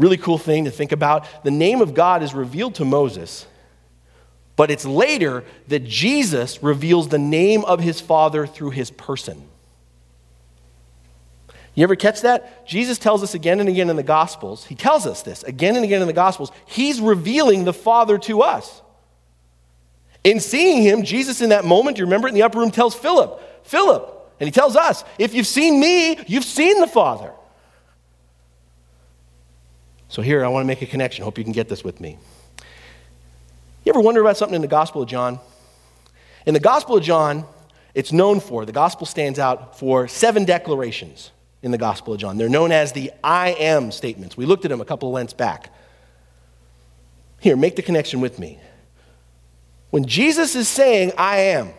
Really 0.00 0.16
cool 0.16 0.38
thing 0.38 0.64
to 0.64 0.72
think 0.72 0.90
about. 0.90 1.26
The 1.44 1.52
name 1.52 1.80
of 1.80 1.94
God 1.94 2.24
is 2.24 2.34
revealed 2.34 2.74
to 2.76 2.84
Moses 2.84 3.46
but 4.60 4.70
it's 4.70 4.84
later 4.84 5.42
that 5.68 5.84
Jesus 5.84 6.62
reveals 6.62 7.08
the 7.08 7.18
name 7.18 7.64
of 7.64 7.80
his 7.80 7.98
Father 7.98 8.46
through 8.46 8.72
his 8.72 8.90
person. 8.90 9.42
You 11.74 11.82
ever 11.82 11.96
catch 11.96 12.20
that? 12.20 12.66
Jesus 12.66 12.98
tells 12.98 13.22
us 13.22 13.32
again 13.32 13.60
and 13.60 13.70
again 13.70 13.88
in 13.88 13.96
the 13.96 14.02
Gospels, 14.02 14.66
he 14.66 14.74
tells 14.74 15.06
us 15.06 15.22
this 15.22 15.42
again 15.44 15.76
and 15.76 15.84
again 15.86 16.02
in 16.02 16.06
the 16.06 16.12
Gospels, 16.12 16.52
he's 16.66 17.00
revealing 17.00 17.64
the 17.64 17.72
Father 17.72 18.18
to 18.18 18.42
us. 18.42 18.82
In 20.24 20.40
seeing 20.40 20.82
him, 20.82 21.04
Jesus 21.04 21.40
in 21.40 21.48
that 21.48 21.64
moment, 21.64 21.96
you 21.96 22.04
remember 22.04 22.28
in 22.28 22.34
the 22.34 22.42
upper 22.42 22.58
room, 22.58 22.70
tells 22.70 22.94
Philip, 22.94 23.64
Philip, 23.66 24.30
and 24.40 24.46
he 24.46 24.52
tells 24.52 24.76
us, 24.76 25.04
if 25.18 25.32
you've 25.32 25.46
seen 25.46 25.80
me, 25.80 26.18
you've 26.26 26.44
seen 26.44 26.82
the 26.82 26.86
Father. 26.86 27.32
So 30.10 30.22
here, 30.22 30.44
I 30.44 30.48
want 30.48 30.64
to 30.64 30.66
make 30.66 30.82
a 30.82 30.86
connection. 30.86 31.22
Hope 31.22 31.38
you 31.38 31.44
can 31.44 31.52
get 31.52 31.68
this 31.68 31.84
with 31.84 32.00
me. 32.00 32.18
You 33.84 33.90
ever 33.92 34.00
wonder 34.00 34.20
about 34.20 34.36
something 34.36 34.56
in 34.56 34.60
the 34.60 34.66
Gospel 34.66 35.02
of 35.02 35.08
John? 35.08 35.38
In 36.46 36.52
the 36.52 36.60
Gospel 36.60 36.96
of 36.96 37.04
John, 37.04 37.44
it's 37.94 38.10
known 38.10 38.40
for, 38.40 38.66
the 38.66 38.72
Gospel 38.72 39.06
stands 39.06 39.38
out 39.38 39.78
for 39.78 40.08
seven 40.08 40.44
declarations 40.44 41.30
in 41.62 41.70
the 41.70 41.78
Gospel 41.78 42.12
of 42.12 42.18
John. 42.18 42.38
They're 42.38 42.48
known 42.48 42.72
as 42.72 42.90
the 42.90 43.12
I 43.22 43.50
am 43.50 43.92
statements. 43.92 44.36
We 44.36 44.46
looked 44.46 44.64
at 44.64 44.70
them 44.70 44.80
a 44.80 44.84
couple 44.84 45.08
of 45.08 45.14
Lents 45.14 45.32
back. 45.32 45.72
Here, 47.38 47.56
make 47.56 47.76
the 47.76 47.82
connection 47.82 48.20
with 48.20 48.40
me. 48.40 48.58
When 49.90 50.04
Jesus 50.04 50.56
is 50.56 50.66
saying, 50.66 51.12
I 51.16 51.36
am, 51.36 51.70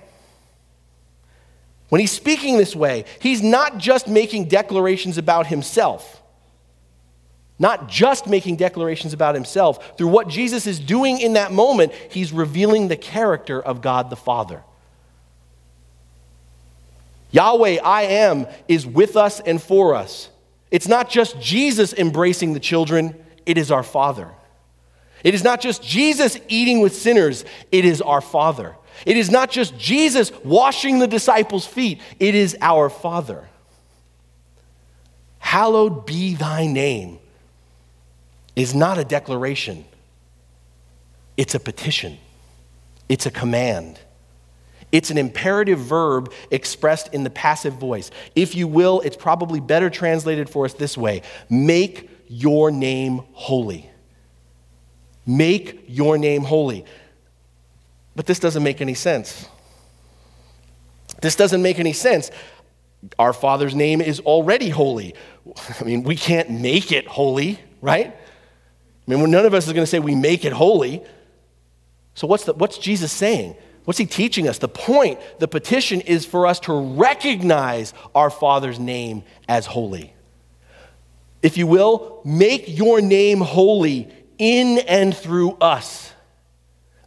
when 1.89 1.99
he's 1.99 2.13
speaking 2.13 2.57
this 2.57 2.77
way, 2.77 3.03
he's 3.19 3.43
not 3.43 3.77
just 3.77 4.07
making 4.07 4.47
declarations 4.47 5.17
about 5.17 5.47
himself, 5.47 6.20
not 7.61 7.87
just 7.87 8.25
making 8.25 8.55
declarations 8.55 9.13
about 9.13 9.35
himself. 9.35 9.95
Through 9.95 10.07
what 10.07 10.27
Jesus 10.27 10.65
is 10.65 10.79
doing 10.79 11.19
in 11.19 11.33
that 11.33 11.51
moment, 11.51 11.93
he's 12.09 12.33
revealing 12.33 12.87
the 12.87 12.97
character 12.97 13.61
of 13.61 13.83
God 13.83 14.09
the 14.09 14.15
Father. 14.15 14.63
Yahweh, 17.29 17.77
I 17.83 18.01
am, 18.01 18.47
is 18.67 18.87
with 18.87 19.15
us 19.15 19.39
and 19.39 19.61
for 19.61 19.93
us. 19.93 20.29
It's 20.71 20.87
not 20.87 21.07
just 21.07 21.39
Jesus 21.39 21.93
embracing 21.93 22.53
the 22.53 22.59
children, 22.59 23.15
it 23.45 23.59
is 23.59 23.69
our 23.69 23.83
Father. 23.83 24.29
It 25.23 25.35
is 25.35 25.43
not 25.43 25.61
just 25.61 25.83
Jesus 25.83 26.39
eating 26.47 26.81
with 26.81 26.95
sinners, 26.95 27.45
it 27.71 27.85
is 27.85 28.01
our 28.01 28.21
Father. 28.21 28.75
It 29.05 29.17
is 29.17 29.29
not 29.29 29.51
just 29.51 29.77
Jesus 29.77 30.31
washing 30.43 30.97
the 30.97 31.07
disciples' 31.07 31.67
feet, 31.67 32.01
it 32.19 32.33
is 32.33 32.57
our 32.59 32.89
Father. 32.89 33.47
Hallowed 35.37 36.07
be 36.07 36.33
thy 36.33 36.65
name 36.65 37.19
is 38.55 38.75
not 38.75 38.97
a 38.97 39.03
declaration, 39.03 39.85
it's 41.37 41.55
a 41.55 41.59
petition, 41.59 42.17
it's 43.09 43.25
a 43.25 43.31
command. 43.31 43.99
It's 44.91 45.09
an 45.09 45.17
imperative 45.17 45.79
verb 45.79 46.33
expressed 46.49 47.13
in 47.13 47.23
the 47.23 47.29
passive 47.29 47.75
voice. 47.75 48.11
If 48.35 48.55
you 48.55 48.67
will, 48.67 48.99
it's 49.01 49.15
probably 49.15 49.61
better 49.61 49.89
translated 49.89 50.49
for 50.49 50.65
us 50.65 50.73
this 50.73 50.97
way 50.97 51.21
Make 51.49 52.09
your 52.27 52.71
name 52.71 53.21
holy. 53.33 53.89
Make 55.25 55.85
your 55.87 56.17
name 56.17 56.43
holy. 56.43 56.85
But 58.15 58.25
this 58.25 58.39
doesn't 58.39 58.63
make 58.63 58.81
any 58.81 58.93
sense. 58.93 59.47
This 61.21 61.35
doesn't 61.35 61.61
make 61.61 61.79
any 61.79 61.93
sense. 61.93 62.31
Our 63.17 63.33
Father's 63.33 63.75
name 63.75 64.01
is 64.01 64.19
already 64.21 64.69
holy. 64.69 65.15
I 65.79 65.83
mean, 65.83 66.03
we 66.03 66.15
can't 66.15 66.49
make 66.49 66.91
it 66.91 67.07
holy, 67.07 67.59
right? 67.81 68.15
I 69.13 69.15
mean, 69.15 69.31
none 69.31 69.45
of 69.45 69.53
us 69.53 69.67
is 69.67 69.73
going 69.73 69.83
to 69.83 69.89
say 69.89 69.99
we 69.99 70.15
make 70.15 70.45
it 70.45 70.53
holy. 70.53 71.03
So, 72.13 72.27
what's, 72.27 72.45
the, 72.45 72.53
what's 72.53 72.77
Jesus 72.77 73.11
saying? 73.11 73.55
What's 73.85 73.97
he 73.97 74.05
teaching 74.05 74.47
us? 74.47 74.59
The 74.59 74.67
point, 74.67 75.19
the 75.39 75.47
petition 75.47 76.01
is 76.01 76.25
for 76.25 76.45
us 76.45 76.59
to 76.61 76.73
recognize 76.73 77.93
our 78.13 78.29
Father's 78.29 78.79
name 78.79 79.23
as 79.47 79.65
holy. 79.65 80.13
If 81.41 81.57
you 81.57 81.65
will, 81.65 82.21
make 82.23 82.65
your 82.67 83.01
name 83.01 83.41
holy 83.41 84.13
in 84.37 84.79
and 84.79 85.15
through 85.15 85.53
us. 85.53 86.10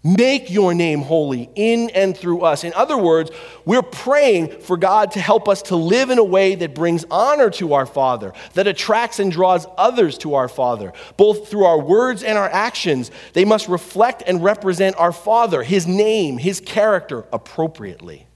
Make 0.07 0.51
your 0.51 0.75
name 0.75 1.01
holy 1.01 1.49
in 1.55 1.89
and 1.95 2.15
through 2.15 2.43
us. 2.43 2.63
In 2.63 2.75
other 2.75 2.99
words, 2.99 3.31
we're 3.65 3.81
praying 3.81 4.49
for 4.61 4.77
God 4.77 5.13
to 5.13 5.21
help 5.21 5.49
us 5.49 5.63
to 5.63 5.77
live 5.77 6.11
in 6.11 6.19
a 6.19 6.25
way 6.25 6.55
that 6.57 6.75
brings 6.75 7.07
honor 7.11 7.49
to 7.53 7.73
our 7.73 7.87
Father, 7.87 8.35
that 8.53 8.67
attracts 8.67 9.19
and 9.19 9.33
draws 9.33 9.67
others 9.79 10.19
to 10.19 10.35
our 10.35 10.47
Father. 10.47 10.93
Both 11.17 11.49
through 11.49 11.65
our 11.65 11.81
words 11.81 12.23
and 12.23 12.37
our 12.37 12.51
actions, 12.51 13.11
they 13.33 13.47
must 13.47 13.67
reflect 13.67 14.23
and 14.27 14.45
represent 14.45 14.95
our 14.97 15.11
Father, 15.11 15.63
His 15.63 15.87
name, 15.87 16.37
His 16.37 16.61
character 16.61 17.25
appropriately. 17.33 18.27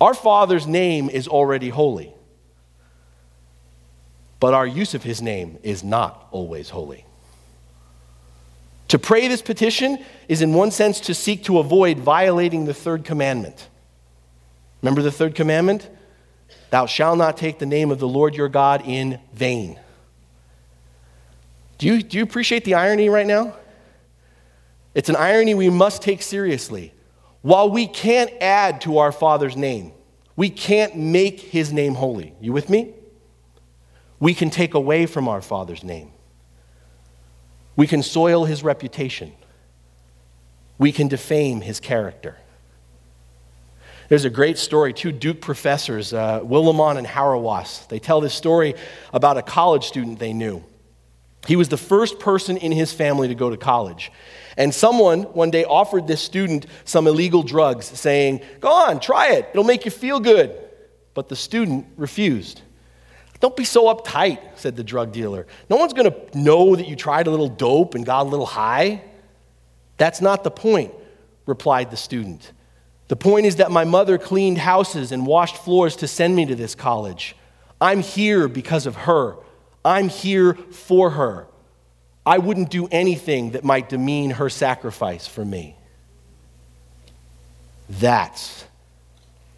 Our 0.00 0.12
Father's 0.12 0.66
name 0.66 1.08
is 1.08 1.28
already 1.28 1.68
holy, 1.68 2.12
but 4.40 4.54
our 4.54 4.66
use 4.66 4.92
of 4.94 5.04
His 5.04 5.22
name 5.22 5.58
is 5.62 5.84
not 5.84 6.26
always 6.32 6.68
holy. 6.68 7.05
To 8.88 8.98
pray 8.98 9.26
this 9.28 9.42
petition 9.42 10.04
is, 10.28 10.42
in 10.42 10.54
one 10.54 10.70
sense, 10.70 11.00
to 11.00 11.14
seek 11.14 11.44
to 11.44 11.58
avoid 11.58 11.98
violating 11.98 12.64
the 12.64 12.74
third 12.74 13.04
commandment. 13.04 13.68
Remember 14.82 15.02
the 15.02 15.10
third 15.10 15.34
commandment? 15.34 15.88
Thou 16.70 16.86
shalt 16.86 17.18
not 17.18 17.36
take 17.36 17.58
the 17.58 17.66
name 17.66 17.90
of 17.90 17.98
the 17.98 18.08
Lord 18.08 18.36
your 18.36 18.48
God 18.48 18.82
in 18.86 19.20
vain. 19.32 19.78
Do 21.78 21.86
you, 21.86 22.02
do 22.02 22.16
you 22.18 22.22
appreciate 22.22 22.64
the 22.64 22.74
irony 22.74 23.08
right 23.08 23.26
now? 23.26 23.54
It's 24.94 25.08
an 25.08 25.16
irony 25.16 25.54
we 25.54 25.68
must 25.68 26.00
take 26.00 26.22
seriously. 26.22 26.94
While 27.42 27.70
we 27.70 27.86
can't 27.86 28.30
add 28.40 28.80
to 28.82 28.98
our 28.98 29.12
Father's 29.12 29.56
name, 29.56 29.92
we 30.36 30.48
can't 30.48 30.96
make 30.96 31.40
his 31.40 31.72
name 31.72 31.94
holy. 31.94 32.34
You 32.40 32.52
with 32.52 32.70
me? 32.70 32.94
We 34.20 34.32
can 34.32 34.50
take 34.50 34.74
away 34.74 35.06
from 35.06 35.28
our 35.28 35.42
Father's 35.42 35.84
name. 35.84 36.10
We 37.76 37.86
can 37.86 38.02
soil 38.02 38.44
his 38.44 38.62
reputation. 38.62 39.32
We 40.78 40.92
can 40.92 41.08
defame 41.08 41.60
his 41.60 41.78
character. 41.78 42.36
There's 44.08 44.24
a 44.24 44.30
great 44.30 44.56
story, 44.56 44.92
two 44.92 45.12
Duke 45.12 45.40
professors, 45.40 46.12
uh, 46.12 46.40
Willimon 46.40 46.96
and 46.96 47.06
Hauerwas. 47.06 47.88
They 47.88 47.98
tell 47.98 48.20
this 48.20 48.34
story 48.34 48.74
about 49.12 49.36
a 49.36 49.42
college 49.42 49.84
student 49.84 50.18
they 50.18 50.32
knew. 50.32 50.62
He 51.46 51.56
was 51.56 51.68
the 51.68 51.76
first 51.76 52.18
person 52.18 52.56
in 52.56 52.72
his 52.72 52.92
family 52.92 53.28
to 53.28 53.34
go 53.34 53.50
to 53.50 53.56
college. 53.56 54.12
And 54.56 54.74
someone 54.74 55.22
one 55.22 55.50
day 55.50 55.64
offered 55.64 56.06
this 56.06 56.20
student 56.20 56.66
some 56.84 57.06
illegal 57.06 57.42
drugs, 57.42 57.86
saying, 57.86 58.40
Go 58.60 58.70
on, 58.70 59.00
try 59.00 59.32
it, 59.32 59.48
it'll 59.50 59.64
make 59.64 59.84
you 59.84 59.90
feel 59.90 60.20
good. 60.20 60.56
But 61.14 61.28
the 61.28 61.36
student 61.36 61.86
refused. 61.96 62.62
Don't 63.40 63.56
be 63.56 63.64
so 63.64 63.84
uptight, 63.94 64.38
said 64.56 64.76
the 64.76 64.84
drug 64.84 65.12
dealer. 65.12 65.46
No 65.68 65.76
one's 65.76 65.92
going 65.92 66.10
to 66.10 66.38
know 66.38 66.74
that 66.76 66.88
you 66.88 66.96
tried 66.96 67.26
a 67.26 67.30
little 67.30 67.48
dope 67.48 67.94
and 67.94 68.04
got 68.04 68.22
a 68.22 68.28
little 68.28 68.46
high. 68.46 69.02
That's 69.98 70.20
not 70.20 70.44
the 70.44 70.50
point, 70.50 70.92
replied 71.44 71.90
the 71.90 71.96
student. 71.96 72.52
The 73.08 73.16
point 73.16 73.46
is 73.46 73.56
that 73.56 73.70
my 73.70 73.84
mother 73.84 74.18
cleaned 74.18 74.58
houses 74.58 75.12
and 75.12 75.26
washed 75.26 75.56
floors 75.56 75.96
to 75.96 76.08
send 76.08 76.34
me 76.34 76.46
to 76.46 76.54
this 76.54 76.74
college. 76.74 77.36
I'm 77.80 78.00
here 78.00 78.48
because 78.48 78.86
of 78.86 78.96
her. 78.96 79.36
I'm 79.84 80.08
here 80.08 80.54
for 80.54 81.10
her. 81.10 81.46
I 82.24 82.38
wouldn't 82.38 82.70
do 82.70 82.88
anything 82.90 83.52
that 83.52 83.62
might 83.62 83.88
demean 83.88 84.32
her 84.32 84.48
sacrifice 84.50 85.26
for 85.28 85.44
me. 85.44 85.76
That's, 87.88 88.64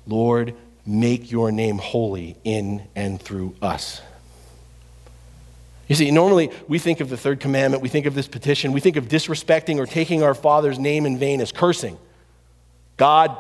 Lord, 0.07 0.55
make 0.89 1.31
your 1.31 1.53
name 1.53 1.77
holy 1.77 2.37
in 2.45 2.83
and 2.97 3.21
through 3.21 3.55
us. 3.61 4.01
You 5.87 5.95
see, 5.95 6.11
normally 6.11 6.51
we 6.67 6.79
think 6.79 7.01
of 7.01 7.11
the 7.11 7.17
third 7.17 7.41
commandment, 7.41 7.83
we 7.83 7.89
think 7.89 8.07
of 8.07 8.15
this 8.15 8.27
petition, 8.27 8.73
we 8.73 8.81
think 8.81 8.97
of 8.97 9.07
disrespecting 9.07 9.79
or 9.79 9.87
taking 9.87 10.23
our 10.23 10.35
Father's 10.35 10.79
name 10.79 11.05
in 11.05 11.19
vain 11.19 11.41
as 11.41 11.53
cursing. 11.53 11.99
God, 12.97 13.37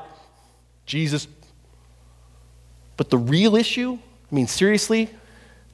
Jesus. 0.84 1.26
But 2.96 3.10
the 3.10 3.18
real 3.18 3.56
issue, 3.56 3.98
I 4.30 4.34
mean, 4.34 4.46
seriously, 4.46 5.10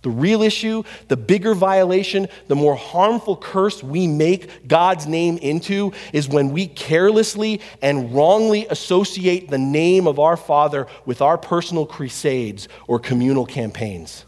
the 0.04 0.10
real 0.10 0.42
issue, 0.42 0.84
the 1.08 1.16
bigger 1.16 1.54
violation, 1.54 2.28
the 2.46 2.54
more 2.54 2.76
harmful 2.76 3.36
curse 3.36 3.82
we 3.82 4.06
make 4.06 4.68
God's 4.68 5.06
name 5.06 5.38
into 5.38 5.92
is 6.12 6.28
when 6.28 6.50
we 6.50 6.68
carelessly 6.68 7.60
and 7.82 8.14
wrongly 8.14 8.66
associate 8.68 9.48
the 9.48 9.58
name 9.58 10.06
of 10.06 10.20
our 10.20 10.36
Father 10.36 10.86
with 11.06 11.20
our 11.22 11.38
personal 11.38 11.86
crusades 11.86 12.68
or 12.86 13.00
communal 13.00 13.46
campaigns. 13.46 14.26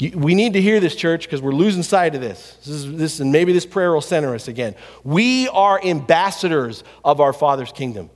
We 0.00 0.34
need 0.34 0.54
to 0.54 0.62
hear 0.62 0.80
this, 0.80 0.96
church, 0.96 1.26
because 1.26 1.42
we're 1.42 1.52
losing 1.52 1.82
sight 1.82 2.14
of 2.14 2.22
this. 2.22 2.56
This, 2.64 2.68
is, 2.68 2.96
this. 2.96 3.20
And 3.20 3.30
maybe 3.30 3.52
this 3.52 3.66
prayer 3.66 3.92
will 3.92 4.00
center 4.00 4.34
us 4.34 4.48
again. 4.48 4.74
We 5.04 5.46
are 5.48 5.78
ambassadors 5.84 6.84
of 7.04 7.20
our 7.20 7.34
Father's 7.34 7.70
kingdom. 7.70 8.08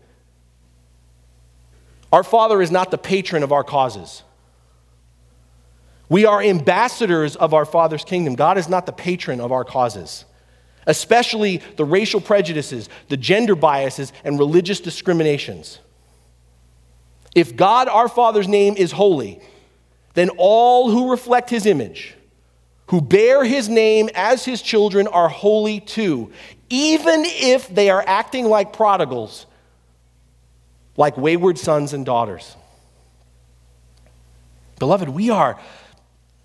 Our 2.10 2.24
Father 2.24 2.62
is 2.62 2.70
not 2.70 2.90
the 2.90 2.96
patron 2.96 3.42
of 3.42 3.52
our 3.52 3.64
causes. 3.64 4.22
We 6.08 6.26
are 6.26 6.42
ambassadors 6.42 7.36
of 7.36 7.54
our 7.54 7.64
Father's 7.64 8.04
kingdom. 8.04 8.34
God 8.34 8.58
is 8.58 8.68
not 8.68 8.86
the 8.86 8.92
patron 8.92 9.40
of 9.40 9.52
our 9.52 9.64
causes, 9.64 10.24
especially 10.86 11.62
the 11.76 11.84
racial 11.84 12.20
prejudices, 12.20 12.88
the 13.08 13.16
gender 13.16 13.54
biases, 13.54 14.12
and 14.22 14.38
religious 14.38 14.80
discriminations. 14.80 15.78
If 17.34 17.56
God 17.56 17.88
our 17.88 18.08
Father's 18.08 18.48
name 18.48 18.74
is 18.76 18.92
holy, 18.92 19.40
then 20.14 20.30
all 20.36 20.90
who 20.90 21.10
reflect 21.10 21.50
his 21.50 21.66
image, 21.66 22.14
who 22.88 23.00
bear 23.00 23.44
his 23.44 23.68
name 23.68 24.08
as 24.14 24.44
his 24.44 24.62
children, 24.62 25.06
are 25.08 25.28
holy 25.28 25.80
too, 25.80 26.30
even 26.68 27.24
if 27.24 27.74
they 27.74 27.90
are 27.90 28.04
acting 28.06 28.46
like 28.46 28.72
prodigals, 28.72 29.46
like 30.96 31.16
wayward 31.16 31.58
sons 31.58 31.92
and 31.92 32.06
daughters. 32.06 32.56
Beloved, 34.78 35.08
we 35.08 35.30
are, 35.30 35.58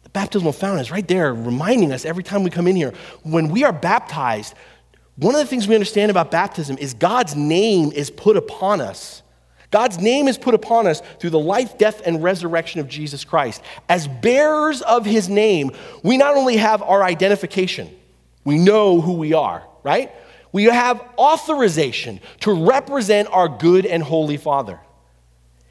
the 0.10 0.20
baptismal 0.20 0.54
fountain 0.54 0.80
is 0.80 0.90
right 0.90 1.08
there 1.08 1.34
reminding 1.34 1.92
us 1.92 2.04
every 2.04 2.24
time 2.24 2.44
we 2.44 2.50
come 2.50 2.68
in 2.68 2.76
here. 2.76 2.94
When 3.22 3.50
we 3.50 3.64
are 3.64 3.72
baptized, 3.72 4.56
one 5.18 5.36
of 5.36 5.40
the 5.40 5.46
things 5.46 5.68
we 5.68 5.76
understand 5.76 6.10
about 6.10 6.32
baptism 6.32 6.80
is 6.80 6.96
God's 6.96 7.36
name 7.36 7.92
is 7.92 8.10
put 8.10 8.36
upon 8.36 8.82
us. 8.82 9.22
God's 9.70 10.00
name 10.00 10.28
is 10.28 10.36
put 10.36 10.56
upon 10.56 10.88
us 10.88 11.04
through 11.20 11.30
the 11.30 11.40
life, 11.40 11.78
death, 11.78 12.02
and 12.06 12.24
resurrection 12.24 12.80
of 12.80 12.88
Jesus 12.88 13.24
Christ. 13.24 13.62
As 13.88 14.08
bearers 14.08 14.82
of 14.82 15.06
his 15.06 15.30
name, 15.30 15.72
we 16.02 16.18
not 16.18 16.36
only 16.36 16.58
have 16.58 16.82
our 16.82 17.04
identification, 17.04 17.96
we 18.44 18.58
know 18.58 19.00
who 19.00 19.14
we 19.14 19.34
are, 19.34 19.64
right? 19.84 20.12
We 20.52 20.64
have 20.64 21.04
authorization 21.20 22.20
to 22.40 22.66
represent 22.66 23.30
our 23.32 23.48
good 23.48 23.86
and 23.86 24.02
holy 24.02 24.38
Father. 24.38 24.80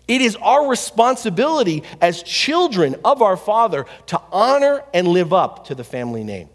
It 0.08 0.22
is 0.22 0.36
our 0.36 0.66
responsibility 0.66 1.84
as 2.00 2.22
children 2.22 2.96
of 3.04 3.20
our 3.20 3.36
Father 3.36 3.84
to 4.06 4.20
honor 4.32 4.82
and 4.94 5.06
live 5.06 5.34
up 5.34 5.66
to 5.66 5.74
the 5.74 5.84
family 5.84 6.24
name. 6.24 6.48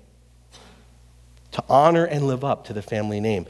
To 1.52 1.64
honor 1.70 2.04
and 2.04 2.28
live 2.28 2.44
up 2.44 2.66
to 2.66 2.74
the 2.74 2.82
family 2.82 3.20
name. 3.20 3.46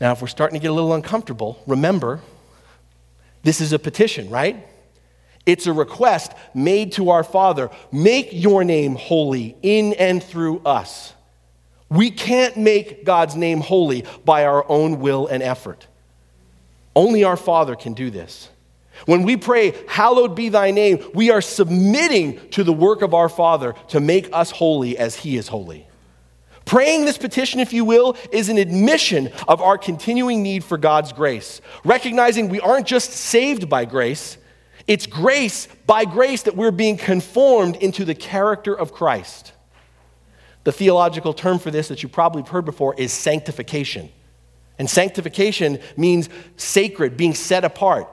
Now, 0.00 0.12
if 0.12 0.22
we're 0.22 0.28
starting 0.28 0.58
to 0.58 0.62
get 0.62 0.70
a 0.70 0.74
little 0.74 0.94
uncomfortable, 0.94 1.60
remember 1.66 2.20
this 3.42 3.60
is 3.60 3.72
a 3.72 3.78
petition, 3.78 4.30
right? 4.30 4.64
It's 5.44 5.66
a 5.66 5.72
request 5.72 6.32
made 6.54 6.92
to 6.92 7.10
our 7.10 7.24
Father 7.24 7.70
make 7.90 8.28
your 8.32 8.62
name 8.62 8.94
holy 8.94 9.56
in 9.62 9.94
and 9.94 10.22
through 10.22 10.60
us. 10.60 11.14
We 11.88 12.10
can't 12.10 12.56
make 12.56 13.04
God's 13.04 13.34
name 13.34 13.60
holy 13.60 14.04
by 14.24 14.44
our 14.44 14.64
own 14.68 15.00
will 15.00 15.26
and 15.26 15.42
effort. 15.42 15.86
Only 16.94 17.24
our 17.24 17.36
Father 17.36 17.74
can 17.74 17.94
do 17.94 18.10
this. 18.10 18.50
When 19.06 19.22
we 19.22 19.36
pray, 19.36 19.74
Hallowed 19.88 20.34
be 20.34 20.48
thy 20.48 20.70
name, 20.70 21.04
we 21.14 21.30
are 21.30 21.40
submitting 21.40 22.48
to 22.50 22.64
the 22.64 22.72
work 22.72 23.02
of 23.02 23.14
our 23.14 23.28
Father 23.28 23.74
to 23.88 24.00
make 24.00 24.28
us 24.32 24.50
holy 24.50 24.98
as 24.98 25.16
he 25.16 25.36
is 25.36 25.48
holy. 25.48 25.86
Praying 26.64 27.06
this 27.06 27.16
petition, 27.16 27.60
if 27.60 27.72
you 27.72 27.84
will, 27.84 28.14
is 28.30 28.50
an 28.50 28.58
admission 28.58 29.30
of 29.48 29.62
our 29.62 29.78
continuing 29.78 30.42
need 30.42 30.62
for 30.62 30.76
God's 30.76 31.12
grace, 31.12 31.62
recognizing 31.82 32.50
we 32.50 32.60
aren't 32.60 32.86
just 32.86 33.10
saved 33.10 33.70
by 33.70 33.86
grace, 33.86 34.36
it's 34.86 35.06
grace 35.06 35.68
by 35.86 36.04
grace 36.04 36.42
that 36.42 36.56
we're 36.56 36.70
being 36.70 36.96
conformed 36.96 37.76
into 37.76 38.04
the 38.04 38.14
character 38.14 38.78
of 38.78 38.92
Christ. 38.92 39.52
The 40.64 40.72
theological 40.72 41.32
term 41.32 41.58
for 41.58 41.70
this 41.70 41.88
that 41.88 42.02
you 42.02 42.08
probably 42.10 42.42
have 42.42 42.50
heard 42.50 42.66
before 42.66 42.94
is 42.96 43.12
sanctification. 43.12 44.10
And 44.78 44.88
sanctification 44.88 45.78
means 45.96 46.28
sacred, 46.56 47.16
being 47.16 47.34
set 47.34 47.64
apart. 47.64 48.08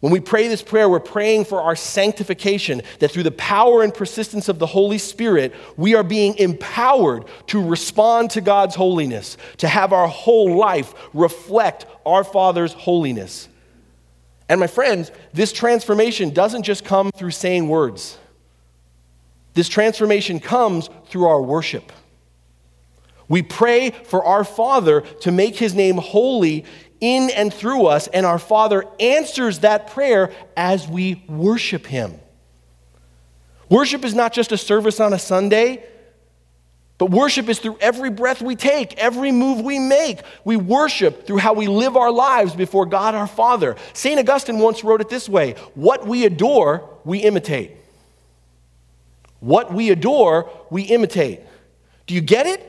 When 0.00 0.12
we 0.12 0.20
pray 0.20 0.46
this 0.46 0.62
prayer, 0.62 0.88
we're 0.88 1.00
praying 1.00 1.46
for 1.46 1.60
our 1.60 1.74
sanctification, 1.74 2.82
that 3.00 3.10
through 3.10 3.24
the 3.24 3.32
power 3.32 3.82
and 3.82 3.92
persistence 3.92 4.48
of 4.48 4.60
the 4.60 4.66
Holy 4.66 4.98
Spirit, 4.98 5.52
we 5.76 5.96
are 5.96 6.04
being 6.04 6.36
empowered 6.36 7.24
to 7.48 7.66
respond 7.66 8.30
to 8.30 8.40
God's 8.40 8.76
holiness, 8.76 9.36
to 9.56 9.66
have 9.66 9.92
our 9.92 10.06
whole 10.06 10.56
life 10.56 10.94
reflect 11.12 11.86
our 12.06 12.22
Father's 12.22 12.72
holiness. 12.72 13.48
And 14.48 14.60
my 14.60 14.68
friends, 14.68 15.10
this 15.32 15.52
transformation 15.52 16.30
doesn't 16.30 16.62
just 16.62 16.84
come 16.84 17.10
through 17.10 17.32
saying 17.32 17.68
words, 17.68 18.18
this 19.54 19.68
transformation 19.68 20.38
comes 20.38 20.88
through 21.06 21.26
our 21.26 21.42
worship. 21.42 21.90
We 23.28 23.42
pray 23.42 23.90
for 23.90 24.24
our 24.24 24.44
Father 24.44 25.00
to 25.00 25.32
make 25.32 25.56
his 25.56 25.74
name 25.74 25.96
holy 25.96 26.64
in 27.00 27.30
and 27.30 27.52
through 27.52 27.86
us, 27.86 28.08
and 28.08 28.26
our 28.26 28.38
Father 28.38 28.84
answers 28.98 29.60
that 29.60 29.88
prayer 29.88 30.32
as 30.56 30.88
we 30.88 31.22
worship 31.28 31.86
Him. 31.86 32.14
Worship 33.68 34.04
is 34.04 34.14
not 34.14 34.32
just 34.32 34.52
a 34.52 34.56
service 34.56 34.98
on 34.98 35.12
a 35.12 35.18
Sunday, 35.18 35.84
but 36.98 37.12
worship 37.12 37.48
is 37.48 37.60
through 37.60 37.78
every 37.80 38.10
breath 38.10 38.42
we 38.42 38.56
take, 38.56 38.94
every 38.94 39.30
move 39.30 39.64
we 39.64 39.78
make. 39.78 40.20
We 40.44 40.56
worship 40.56 41.26
through 41.26 41.38
how 41.38 41.52
we 41.52 41.68
live 41.68 41.96
our 41.96 42.10
lives 42.10 42.56
before 42.56 42.86
God 42.86 43.14
our 43.14 43.28
Father. 43.28 43.76
St. 43.92 44.18
Augustine 44.18 44.58
once 44.58 44.82
wrote 44.82 45.00
it 45.00 45.08
this 45.08 45.28
way 45.28 45.52
What 45.74 46.06
we 46.06 46.24
adore, 46.24 46.88
we 47.04 47.18
imitate. 47.18 47.72
What 49.40 49.72
we 49.72 49.90
adore, 49.90 50.50
we 50.70 50.82
imitate. 50.82 51.40
Do 52.08 52.14
you 52.14 52.20
get 52.20 52.46
it? 52.46 52.64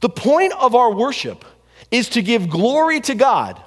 The 0.00 0.08
point 0.08 0.52
of 0.52 0.74
our 0.76 0.92
worship 0.92 1.44
is 1.90 2.08
to 2.10 2.22
give 2.22 2.48
glory 2.48 3.00
to 3.02 3.14
God. 3.14 3.60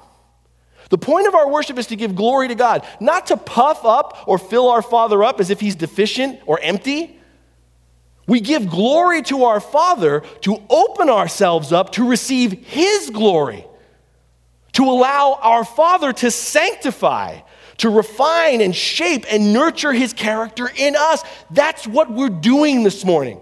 The 0.90 0.98
point 0.98 1.26
of 1.26 1.34
our 1.34 1.50
worship 1.50 1.78
is 1.78 1.88
to 1.88 1.96
give 1.96 2.14
glory 2.14 2.48
to 2.48 2.54
God, 2.54 2.86
not 3.00 3.26
to 3.26 3.36
puff 3.36 3.84
up 3.84 4.24
or 4.26 4.38
fill 4.38 4.68
our 4.70 4.82
Father 4.82 5.22
up 5.22 5.40
as 5.40 5.50
if 5.50 5.60
he's 5.60 5.74
deficient 5.74 6.40
or 6.46 6.58
empty. 6.60 7.18
We 8.26 8.40
give 8.40 8.68
glory 8.68 9.22
to 9.22 9.44
our 9.44 9.60
Father 9.60 10.20
to 10.42 10.62
open 10.68 11.08
ourselves 11.08 11.72
up 11.72 11.92
to 11.92 12.08
receive 12.08 12.52
his 12.52 13.10
glory, 13.10 13.66
to 14.72 14.84
allow 14.84 15.38
our 15.42 15.64
Father 15.64 16.12
to 16.14 16.30
sanctify, 16.30 17.40
to 17.78 17.90
refine 17.90 18.60
and 18.60 18.74
shape 18.74 19.24
and 19.30 19.52
nurture 19.52 19.92
his 19.92 20.12
character 20.12 20.70
in 20.74 20.96
us. 20.96 21.22
That's 21.50 21.86
what 21.86 22.10
we're 22.10 22.28
doing 22.28 22.82
this 22.82 23.04
morning. 23.04 23.40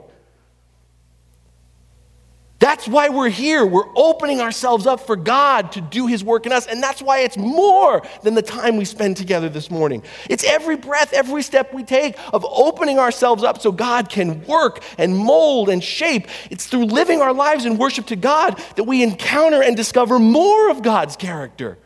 That's 2.59 2.89
why 2.89 3.11
we're 3.11 3.29
here. 3.29 3.67
We're 3.67 3.89
opening 3.95 4.41
ourselves 4.41 4.87
up 4.87 5.01
for 5.01 5.15
God 5.15 5.73
to 5.73 5.83
do 5.83 6.07
His 6.07 6.25
work 6.25 6.47
in 6.47 6.53
us. 6.53 6.67
And 6.67 6.83
that's 6.83 7.03
why 7.03 7.21
it's 7.21 7.37
more 7.37 8.03
than 8.23 8.35
the 8.35 8.43
time 8.43 8.79
we 8.79 8.87
spend 8.87 9.19
together 9.19 9.51
this 9.51 9.71
morning. 9.71 10.03
It's 10.31 10.43
every 10.43 10.77
breath, 10.77 11.13
every 11.13 11.43
step 11.43 11.75
we 11.75 11.85
take 11.85 12.17
of 12.33 12.47
opening 12.47 12.99
ourselves 12.99 13.45
up 13.45 13.61
so 13.61 13.73
God 13.73 14.09
can 14.09 14.43
work 14.47 14.83
and 14.97 15.15
mold 15.15 15.69
and 15.69 15.85
shape. 15.85 16.29
It's 16.51 16.67
through 16.67 16.87
living 16.87 17.21
our 17.21 17.35
lives 17.35 17.67
in 17.67 17.77
worship 17.77 18.07
to 18.07 18.17
God 18.17 18.59
that 18.77 18.85
we 18.85 19.03
encounter 19.03 19.63
and 19.63 19.77
discover 19.77 20.19
more 20.19 20.71
of 20.71 20.83
God's 20.83 21.17
character. 21.17 21.77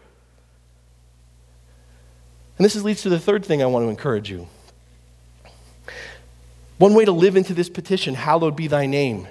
And 2.59 2.65
this 2.65 2.81
leads 2.81 3.03
to 3.03 3.09
the 3.09 3.19
third 3.19 3.45
thing 3.45 3.61
I 3.61 3.67
want 3.67 3.87
to 3.87 3.89
encourage 3.89 4.31
you. 4.31 4.47
One 6.79 6.95
way 6.95 7.05
to 7.05 7.13
live 7.13 7.35
into 7.35 7.55
this 7.55 7.69
petition, 7.69 8.15
hallowed 8.15 8.55
be 8.55 8.69
thy 8.69 8.87
name 8.87 9.27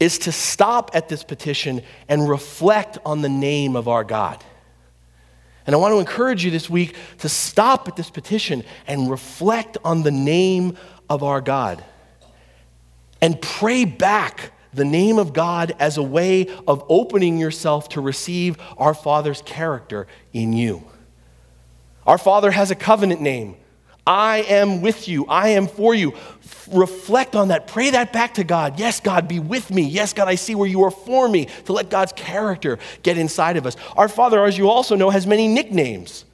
is 0.00 0.18
to 0.20 0.32
stop 0.32 0.90
at 0.94 1.08
this 1.08 1.22
petition 1.22 1.82
and 2.08 2.28
reflect 2.28 2.98
on 3.04 3.20
the 3.20 3.28
name 3.28 3.76
of 3.76 3.86
our 3.86 4.02
God. 4.02 4.42
And 5.66 5.76
I 5.76 5.78
want 5.78 5.92
to 5.92 5.98
encourage 5.98 6.44
you 6.44 6.50
this 6.50 6.68
week 6.68 6.96
to 7.18 7.28
stop 7.28 7.86
at 7.86 7.94
this 7.94 8.10
petition 8.10 8.64
and 8.86 9.10
reflect 9.10 9.76
on 9.84 10.02
the 10.02 10.10
name 10.10 10.76
of 11.08 11.22
our 11.22 11.42
God. 11.42 11.84
And 13.20 13.40
pray 13.40 13.84
back 13.84 14.52
the 14.72 14.84
name 14.84 15.18
of 15.18 15.32
God 15.32 15.76
as 15.78 15.98
a 15.98 16.02
way 16.02 16.46
of 16.66 16.84
opening 16.88 17.38
yourself 17.38 17.90
to 17.90 18.00
receive 18.00 18.56
our 18.78 18.94
Father's 18.94 19.42
character 19.42 20.06
in 20.32 20.54
you. 20.54 20.82
Our 22.06 22.18
Father 22.18 22.50
has 22.50 22.70
a 22.70 22.74
covenant 22.74 23.20
name. 23.20 23.56
I 24.06 24.38
am 24.48 24.80
with 24.80 25.08
you. 25.08 25.26
I 25.26 25.50
am 25.50 25.66
for 25.66 25.94
you. 25.94 26.14
Reflect 26.72 27.34
on 27.34 27.48
that. 27.48 27.66
Pray 27.66 27.90
that 27.90 28.12
back 28.12 28.34
to 28.34 28.44
God. 28.44 28.78
Yes, 28.78 29.00
God, 29.00 29.28
be 29.28 29.40
with 29.40 29.70
me. 29.70 29.82
Yes, 29.82 30.12
God, 30.12 30.28
I 30.28 30.36
see 30.36 30.54
where 30.54 30.68
you 30.68 30.84
are 30.84 30.90
for 30.90 31.28
me 31.28 31.46
to 31.66 31.72
let 31.72 31.90
God's 31.90 32.12
character 32.12 32.78
get 33.02 33.18
inside 33.18 33.56
of 33.56 33.66
us. 33.66 33.76
Our 33.96 34.08
Father, 34.08 34.44
as 34.44 34.56
you 34.56 34.68
also 34.68 34.96
know, 34.96 35.10
has 35.10 35.26
many 35.26 35.48
nicknames. 35.48 36.24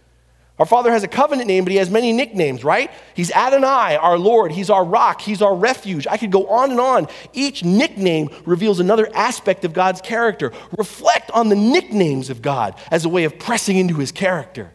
Our 0.59 0.65
Father 0.65 0.91
has 0.91 1.03
a 1.03 1.09
covenant 1.09 1.49
name, 1.49 1.65
but 1.65 1.71
He 1.71 1.77
has 1.77 1.91
many 1.91 2.13
nicknames, 2.13 2.65
right? 2.65 2.91
He's 3.15 3.31
Adonai, 3.31 3.97
our 3.97 4.19
Lord. 4.19 4.53
He's 4.53 4.71
our 4.71 4.85
rock. 4.85 5.21
He's 5.21 5.43
our 5.43 5.55
refuge. 5.55 6.07
I 6.07 6.17
could 6.17 6.33
go 6.33 6.47
on 6.47 6.71
and 6.71 6.81
on. 6.81 7.09
Each 7.35 7.63
nickname 7.63 8.31
reveals 8.47 8.81
another 8.81 9.09
aspect 9.15 9.67
of 9.67 9.75
God's 9.75 10.01
character. 10.01 10.53
Reflect 10.79 11.31
on 11.33 11.51
the 11.51 11.57
nicknames 11.57 12.31
of 12.31 12.41
God 12.41 12.75
as 12.91 13.05
a 13.05 13.09
way 13.11 13.25
of 13.25 13.39
pressing 13.39 13.77
into 13.77 13.97
His 13.97 14.13
character. 14.13 14.73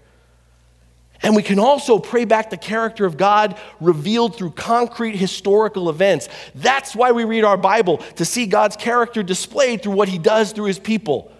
And 1.24 1.36
we 1.36 1.44
can 1.44 1.60
also 1.60 2.00
pray 2.00 2.26
back 2.26 2.50
the 2.50 2.58
character 2.58 3.06
of 3.06 3.16
God 3.16 3.58
revealed 3.80 4.36
through 4.36 4.52
concrete 4.52 5.16
historical 5.16 5.90
events. 5.90 6.30
That's 6.56 6.96
why 6.96 7.12
we 7.12 7.26
read 7.26 7.44
our 7.44 7.58
Bible, 7.58 7.98
to 8.16 8.26
see 8.26 8.48
God's 8.48 8.76
character 8.76 9.22
displayed 9.22 9.84
through 9.84 9.94
what 9.94 10.10
he 10.10 10.18
does 10.18 10.52
through 10.52 10.66
his 10.66 10.80
people. 10.80 11.32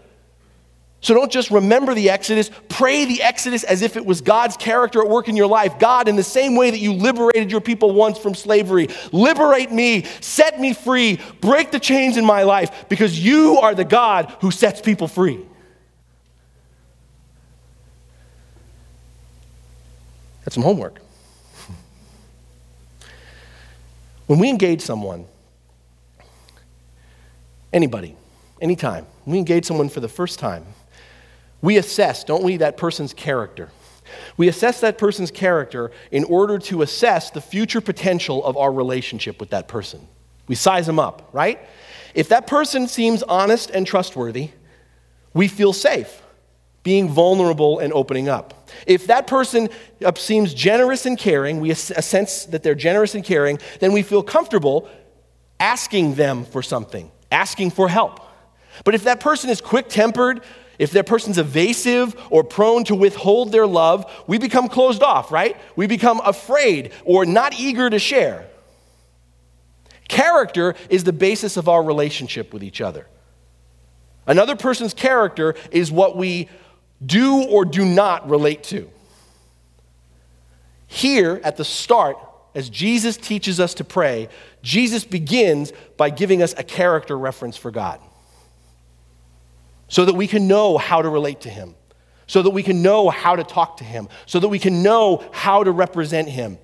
So 1.04 1.16
don't 1.16 1.32
just 1.32 1.50
remember 1.50 1.96
the 1.96 2.12
Exodus, 2.12 2.52
pray 2.70 3.06
the 3.06 3.24
Exodus 3.24 3.64
as 3.64 3.82
if 3.82 3.98
it 3.98 4.06
was 4.06 4.22
God's 4.22 4.56
character 4.56 5.02
at 5.02 5.10
work 5.10 5.30
in 5.30 5.36
your 5.36 5.48
life. 5.48 5.80
God, 5.80 6.08
in 6.08 6.16
the 6.16 6.22
same 6.22 6.56
way 6.56 6.70
that 6.70 6.78
you 6.78 6.94
liberated 6.94 7.52
your 7.52 7.60
people 7.60 7.92
once 7.96 8.20
from 8.20 8.36
slavery, 8.36 8.88
liberate 9.12 9.72
me, 9.72 10.04
set 10.20 10.60
me 10.60 10.74
free, 10.74 11.20
break 11.42 11.72
the 11.72 11.80
chains 11.80 12.18
in 12.18 12.26
my 12.26 12.44
life, 12.44 12.88
because 12.88 13.20
you 13.20 13.58
are 13.58 13.74
the 13.74 13.84
God 13.84 14.36
who 14.42 14.52
sets 14.52 14.80
people 14.80 15.08
free. 15.08 15.44
Some 20.52 20.64
homework. 20.64 21.00
When 24.28 24.38
we 24.38 24.50
engage 24.50 24.82
someone, 24.82 25.26
anybody, 27.72 28.16
anytime, 28.62 29.06
we 29.26 29.38
engage 29.38 29.66
someone 29.66 29.88
for 29.90 30.02
the 30.02 30.10
first 30.10 30.40
time, 30.40 30.66
we 31.62 31.78
assess, 31.78 32.26
don't 32.26 32.44
we, 32.44 32.58
that 32.58 32.76
person's 32.76 33.14
character. 33.14 33.70
We 34.36 34.50
assess 34.50 34.82
that 34.82 34.98
person's 34.98 35.32
character 35.32 35.92
in 36.12 36.26
order 36.26 36.60
to 36.60 36.82
assess 36.82 37.32
the 37.32 37.42
future 37.42 37.80
potential 37.80 38.44
of 38.44 38.58
our 38.58 38.74
relationship 38.74 39.40
with 39.40 39.52
that 39.52 39.70
person. 39.70 40.06
We 40.48 40.56
size 40.56 40.86
them 40.86 41.00
up, 41.00 41.30
right? 41.32 41.60
If 42.14 42.28
that 42.28 42.46
person 42.46 42.90
seems 42.90 43.24
honest 43.24 43.70
and 43.70 43.88
trustworthy, 43.88 44.50
we 45.34 45.48
feel 45.48 45.72
safe 45.72 46.21
being 46.84 47.10
vulnerable 47.10 47.80
and 47.80 47.94
opening 47.94 48.28
up. 48.28 48.70
If 48.88 49.08
that 49.08 49.28
person 49.28 49.70
uh, 50.04 50.14
seems 50.16 50.54
generous 50.54 51.06
and 51.06 51.18
caring, 51.18 51.60
we 51.60 51.74
sense 51.74 52.46
that 52.46 52.64
they're 52.64 52.76
generous 52.76 53.16
and 53.16 53.24
caring, 53.24 53.60
then 53.80 53.92
we 53.92 54.02
feel 54.02 54.24
comfortable 54.24 54.90
asking 55.60 56.16
them 56.16 56.44
for 56.46 56.64
something, 56.64 57.12
asking 57.32 57.72
for 57.72 57.88
help. 57.88 58.20
But 58.84 58.96
if 58.96 59.04
that 59.04 59.20
person 59.20 59.50
is 59.50 59.62
quick 59.62 59.90
tempered, 59.90 60.42
if 60.80 60.92
that 60.92 61.06
person's 61.06 61.38
evasive 61.38 62.16
or 62.32 62.44
prone 62.44 62.84
to 62.86 62.96
withhold 62.96 63.52
their 63.52 63.68
love, 63.68 64.12
we 64.26 64.40
become 64.40 64.68
closed 64.68 65.04
off, 65.04 65.32
right? 65.32 65.56
We 65.76 65.86
become 65.86 66.20
afraid 66.26 66.92
or 67.06 67.26
not 67.26 67.60
eager 67.60 67.90
to 67.90 68.00
share. 68.00 68.48
Character 70.08 70.74
is 70.90 71.04
the 71.04 71.14
basis 71.14 71.56
of 71.56 71.70
our 71.70 71.84
relationship 71.84 72.52
with 72.52 72.64
each 72.64 72.82
other. 72.82 73.06
Another 74.26 74.56
person's 74.56 74.94
character 74.94 75.56
is 75.72 75.92
what 75.92 76.18
we 76.18 76.50
do 77.04 77.44
or 77.44 77.66
do 77.66 77.86
not 77.86 78.30
relate 78.30 78.64
to. 78.66 78.90
Here 80.88 81.40
at 81.44 81.58
the 81.58 81.66
start, 81.66 82.18
as 82.54 82.70
Jesus 82.70 83.16
teaches 83.16 83.60
us 83.60 83.74
to 83.76 83.84
pray, 83.84 84.28
Jesus 84.62 85.06
begins 85.06 85.72
by 85.98 86.10
giving 86.10 86.42
us 86.42 86.54
a 86.58 86.64
character 86.64 87.18
reference 87.18 87.56
for 87.56 87.72
God 87.72 88.00
so 89.88 90.06
that 90.06 90.14
we 90.14 90.28
can 90.28 90.48
know 90.48 90.78
how 90.78 91.02
to 91.02 91.10
relate 91.10 91.42
to 91.42 91.50
Him, 91.50 91.76
so 92.28 92.42
that 92.42 92.50
we 92.50 92.64
can 92.64 92.82
know 92.82 93.10
how 93.10 93.36
to 93.36 93.44
talk 93.44 93.78
to 93.78 93.84
Him, 93.84 94.08
so 94.26 94.40
that 94.40 94.48
we 94.48 94.60
can 94.60 94.84
know 94.84 95.24
how 95.32 95.64
to 95.64 95.72
represent 95.72 96.30
Him. 96.30 96.58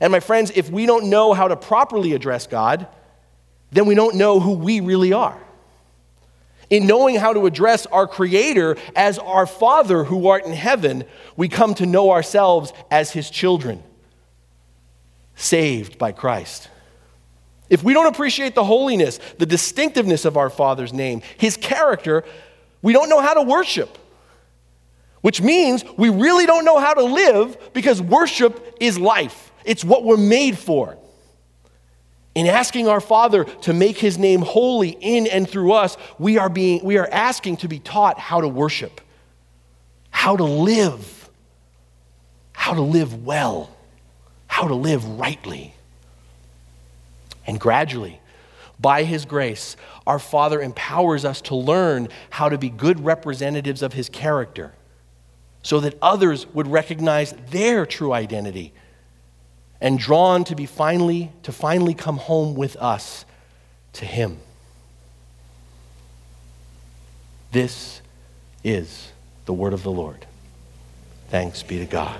And 0.00 0.10
my 0.10 0.20
friends, 0.20 0.52
if 0.54 0.70
we 0.70 0.86
don't 0.86 1.08
know 1.08 1.32
how 1.32 1.48
to 1.48 1.56
properly 1.56 2.12
address 2.12 2.46
God, 2.46 2.86
then 3.70 3.86
we 3.86 3.94
don't 3.94 4.16
know 4.16 4.40
who 4.40 4.52
we 4.52 4.80
really 4.80 5.12
are. 5.12 5.40
In 6.70 6.86
knowing 6.86 7.16
how 7.16 7.32
to 7.32 7.46
address 7.46 7.86
our 7.86 8.06
Creator 8.06 8.76
as 8.96 9.18
our 9.18 9.46
Father 9.46 10.04
who 10.04 10.28
art 10.28 10.46
in 10.46 10.52
heaven, 10.52 11.04
we 11.36 11.48
come 11.48 11.74
to 11.74 11.86
know 11.86 12.10
ourselves 12.10 12.72
as 12.90 13.10
His 13.12 13.30
children, 13.30 13.82
saved 15.36 15.98
by 15.98 16.12
Christ. 16.12 16.68
If 17.70 17.82
we 17.82 17.92
don't 17.92 18.06
appreciate 18.06 18.54
the 18.54 18.64
holiness, 18.64 19.18
the 19.38 19.46
distinctiveness 19.46 20.24
of 20.24 20.36
our 20.36 20.50
Father's 20.50 20.92
name, 20.92 21.22
His 21.38 21.56
character, 21.56 22.24
we 22.82 22.92
don't 22.92 23.08
know 23.08 23.20
how 23.20 23.34
to 23.34 23.42
worship, 23.42 23.98
which 25.22 25.40
means 25.40 25.84
we 25.96 26.10
really 26.10 26.46
don't 26.46 26.64
know 26.64 26.78
how 26.78 26.94
to 26.94 27.02
live 27.02 27.56
because 27.72 28.00
worship 28.00 28.76
is 28.80 28.98
life. 28.98 29.52
It's 29.64 29.84
what 29.84 30.04
we're 30.04 30.16
made 30.16 30.58
for. 30.58 30.98
In 32.34 32.46
asking 32.46 32.88
our 32.88 33.00
Father 33.00 33.44
to 33.44 33.72
make 33.72 33.98
his 33.98 34.18
name 34.18 34.42
holy 34.42 34.96
in 35.00 35.26
and 35.26 35.48
through 35.48 35.72
us, 35.72 35.96
we 36.18 36.36
are, 36.36 36.48
being, 36.48 36.84
we 36.84 36.98
are 36.98 37.08
asking 37.12 37.58
to 37.58 37.68
be 37.68 37.78
taught 37.78 38.18
how 38.18 38.40
to 38.40 38.48
worship, 38.48 39.00
how 40.10 40.36
to 40.36 40.44
live, 40.44 41.30
how 42.52 42.74
to 42.74 42.80
live 42.82 43.24
well, 43.24 43.70
how 44.48 44.66
to 44.66 44.74
live 44.74 45.04
rightly. 45.04 45.74
And 47.46 47.60
gradually, 47.60 48.20
by 48.80 49.04
His 49.04 49.24
grace, 49.24 49.76
our 50.06 50.18
Father 50.18 50.60
empowers 50.60 51.24
us 51.24 51.40
to 51.42 51.54
learn 51.54 52.08
how 52.30 52.48
to 52.48 52.58
be 52.58 52.68
good 52.68 53.04
representatives 53.04 53.80
of 53.80 53.92
His 53.92 54.08
character 54.08 54.74
so 55.62 55.78
that 55.80 55.96
others 56.02 56.46
would 56.48 56.66
recognize 56.66 57.32
their 57.50 57.86
true 57.86 58.12
identity 58.12 58.72
and 59.84 59.98
drawn 59.98 60.44
to 60.44 60.56
be 60.56 60.64
finally 60.64 61.30
to 61.42 61.52
finally 61.52 61.92
come 61.92 62.16
home 62.16 62.54
with 62.54 62.74
us 62.76 63.26
to 63.92 64.06
him. 64.06 64.38
This 67.52 68.00
is 68.64 69.12
the 69.44 69.52
word 69.52 69.74
of 69.74 69.82
the 69.82 69.90
lord. 69.90 70.24
Thanks 71.28 71.62
be 71.62 71.78
to 71.80 71.84
god 71.84 72.18